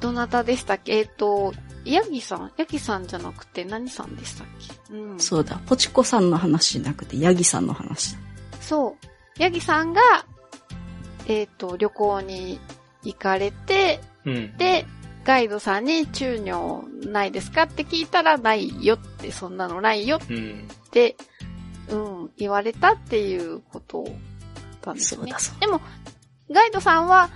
[0.00, 0.98] どなたでしたっけ？
[0.98, 1.52] えっと、
[1.84, 2.52] ヤギさん？
[2.56, 4.46] ヤギさんじゃなくて何さんでしたっ
[4.88, 4.94] け？
[4.96, 5.20] うん。
[5.20, 8.18] そうだ、ポチコさんの話じゃなくて、ヤギさんの話だ。
[8.60, 9.06] そう。
[9.42, 10.00] ヤギさんが、
[11.30, 12.58] えっ、と、旅行に
[13.04, 14.56] 行かれて、うん。
[14.56, 14.84] で、
[15.22, 20.68] ガイドさんに中尿ないですかって聞いたらないよって、そんなのないよっうん。
[20.90, 21.16] て、
[21.88, 24.14] うん、言われたっていうことだっ
[24.80, 25.38] たんですねそうだ。
[25.38, 25.80] そうでも、
[26.50, 27.30] ガイドさんは、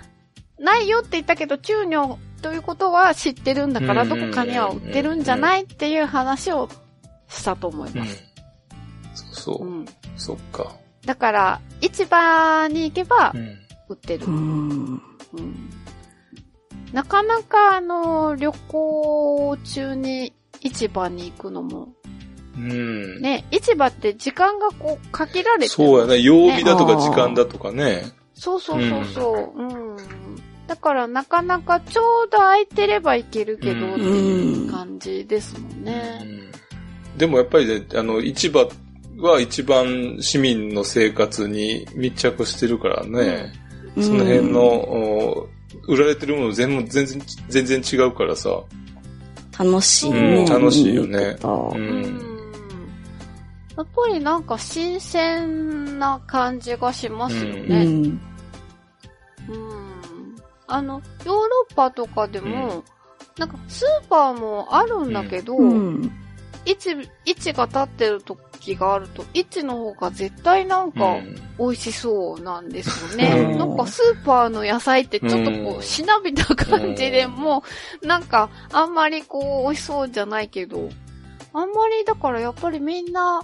[0.59, 6.69] ないよって言ったけど、中尿ということは知ってるんだから、うんどこかには売ってるんじゃないっていう話を
[7.29, 8.25] したと思いうんます。。
[9.15, 9.71] そうそうう。
[9.83, 9.87] ん。
[10.17, 10.75] そっか。
[11.07, 13.64] だから、市場に行けばうん。
[13.89, 14.31] 売ってるう。
[14.31, 15.03] ん。
[15.35, 15.71] うん
[16.95, 21.89] なかなか、あの、旅行中に市場に行くのも、
[22.57, 23.21] うん。
[23.21, 25.69] ね、市場って時間がこう、限られてる。
[25.71, 26.21] そうやね。
[26.21, 28.05] 曜日だとか時間だとかね。
[28.35, 29.61] そうそうそうそう。
[29.61, 29.97] うん。
[30.69, 36.21] だから、なかなかちょうど空いてれば行けるけど、っていう感じですもんうね。
[37.15, 38.69] んでもやっぱりね、あの、市場
[39.19, 43.64] は一番市民の生活に密着してるからね。
[44.01, 45.49] その辺の、お
[45.87, 48.63] 売られてるもの全部全然、全然違うからさ。
[49.59, 50.47] 楽しいうんね。
[50.47, 51.47] 楽しいよねう。
[51.47, 52.35] うんん。
[53.77, 57.85] やっぱりなんか新鮮な感じがしますようね。
[57.85, 58.05] ん。
[58.05, 58.21] うん。
[60.67, 62.83] あの、ヨーロッパとかでも、
[63.39, 66.11] なんかスーパーもあるんだけど、うん。
[66.65, 66.91] 位置、
[67.25, 68.23] 位置が立ってる
[68.65, 73.49] 時があると、位置の方が絶対なんかうん美味しそうなんですよね。
[73.53, 77.63] うんなんかスーパーの野菜ってちょっとこうんう、しなびた感じでうんも
[78.03, 80.89] う、なんかあんまりこう、美味しそうじゃないけど、
[81.53, 83.43] あんまりだからやっぱりみんな、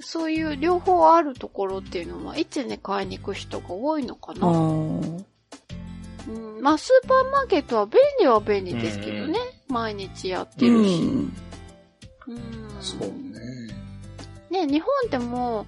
[0.00, 4.46] そういう両方あるところっていうのは、位置に買いに行く人が多いのかあな。
[4.48, 5.24] ー
[6.28, 9.38] うん、まあ、スーパーマーケットは便利は便利ですけどね。
[9.68, 11.02] 毎日やってるし。
[11.02, 11.32] うん。
[12.28, 12.42] うん
[12.80, 13.12] そう
[14.56, 14.66] ね。
[14.66, 15.66] ね、日本でも、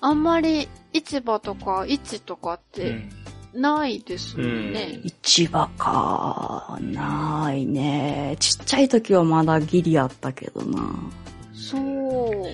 [0.00, 3.10] あんまり市場とか位置とかっうてん
[3.54, 5.00] ないですもんね。
[5.22, 8.36] 市場か、なないね。
[8.38, 10.94] ちっちゃい時はまだギリあったけどな。
[11.52, 12.46] そう。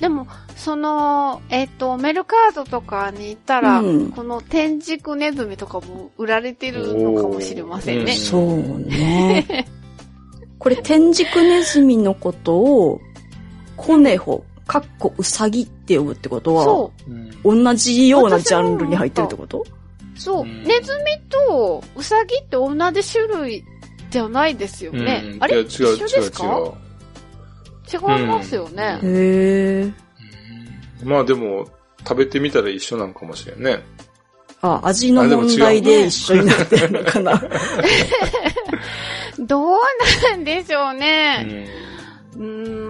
[0.00, 8.12] でも、その、えっ、と、メルカードとかに行ったら、うんこの天竺ネズミとかも売られてるのかもしれませんね。
[8.12, 9.66] うんそうね。
[10.58, 13.00] これ、天竺ネズミのことを、
[13.76, 14.44] コネホ、
[14.80, 17.10] かっこウサギって呼ぶってことは、そう
[17.54, 19.60] ん同じようなジャンルに入ってるってこと？
[19.60, 20.20] う。
[20.20, 20.42] そう。
[20.42, 23.64] うんネズミとウサギって同じ種類
[24.10, 25.22] じゃないですよね。
[25.34, 25.56] うんあれ？
[25.56, 26.74] 違う一緒です違うか
[28.18, 28.98] 違いますよね。
[29.02, 29.82] へえ。
[29.82, 31.06] 違う。
[31.06, 31.66] まあでも、
[32.00, 33.82] 食べてみたら一緒なんかもしれんね。
[34.62, 37.40] あ、味の問題で一緒になってるのかな。
[39.38, 39.78] どう
[40.30, 41.42] なんでしょううね。
[41.42, 42.40] ん。
[42.40, 42.85] うーん。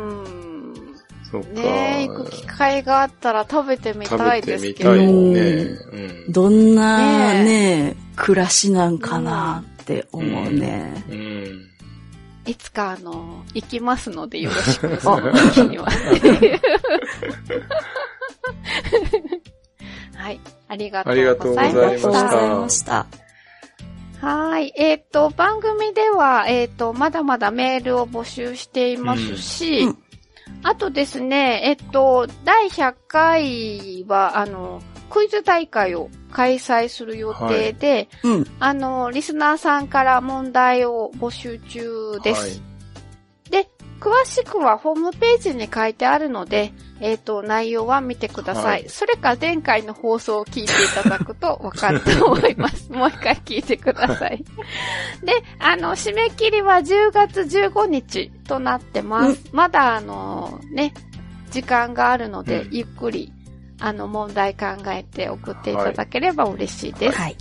[1.42, 1.60] そっか。
[1.60, 5.12] ねえ、行く機会があったら食べてみたいですてみたいけど。
[5.12, 5.40] ね。
[5.40, 6.32] ううん。
[6.32, 11.04] どんなねね、暮らしなんかなって思うね。
[11.08, 11.66] うん。
[12.46, 14.94] いつかあの、行きますのでよろしく。
[14.94, 15.88] あその時には。
[20.14, 20.40] はい。
[20.68, 21.58] ありがとうございました。
[21.60, 23.06] ありがとうございましたありがとうございました。
[24.20, 24.72] はい。
[24.76, 29.98] えっ、と、番組では、えっ、と、まだまだメールを募集していますし、うんうん
[30.62, 38.46] あとですね、えっ、と、第100回は、あの、クイズ大会を開催する予定で、うん。
[38.58, 42.40] あの、リスナーさんから問題を募集中です。
[42.58, 42.75] はいで、
[44.00, 52.90] 詳しくはホームページに書いてあるので、えっ、と、内容は見てください,、はいそれか前回の放送を聞いていただくと分かると思います。
[52.92, 54.44] もう一回聞いてください。
[55.22, 59.42] で、あの、締め切りは10月15日となってます。
[59.52, 60.94] まだあの、ね、
[61.50, 63.32] 時間があるので、うんゆっくり、
[63.80, 67.18] あの、問題考えて送っていただければ嬉しいです。
[67.18, 67.36] はい。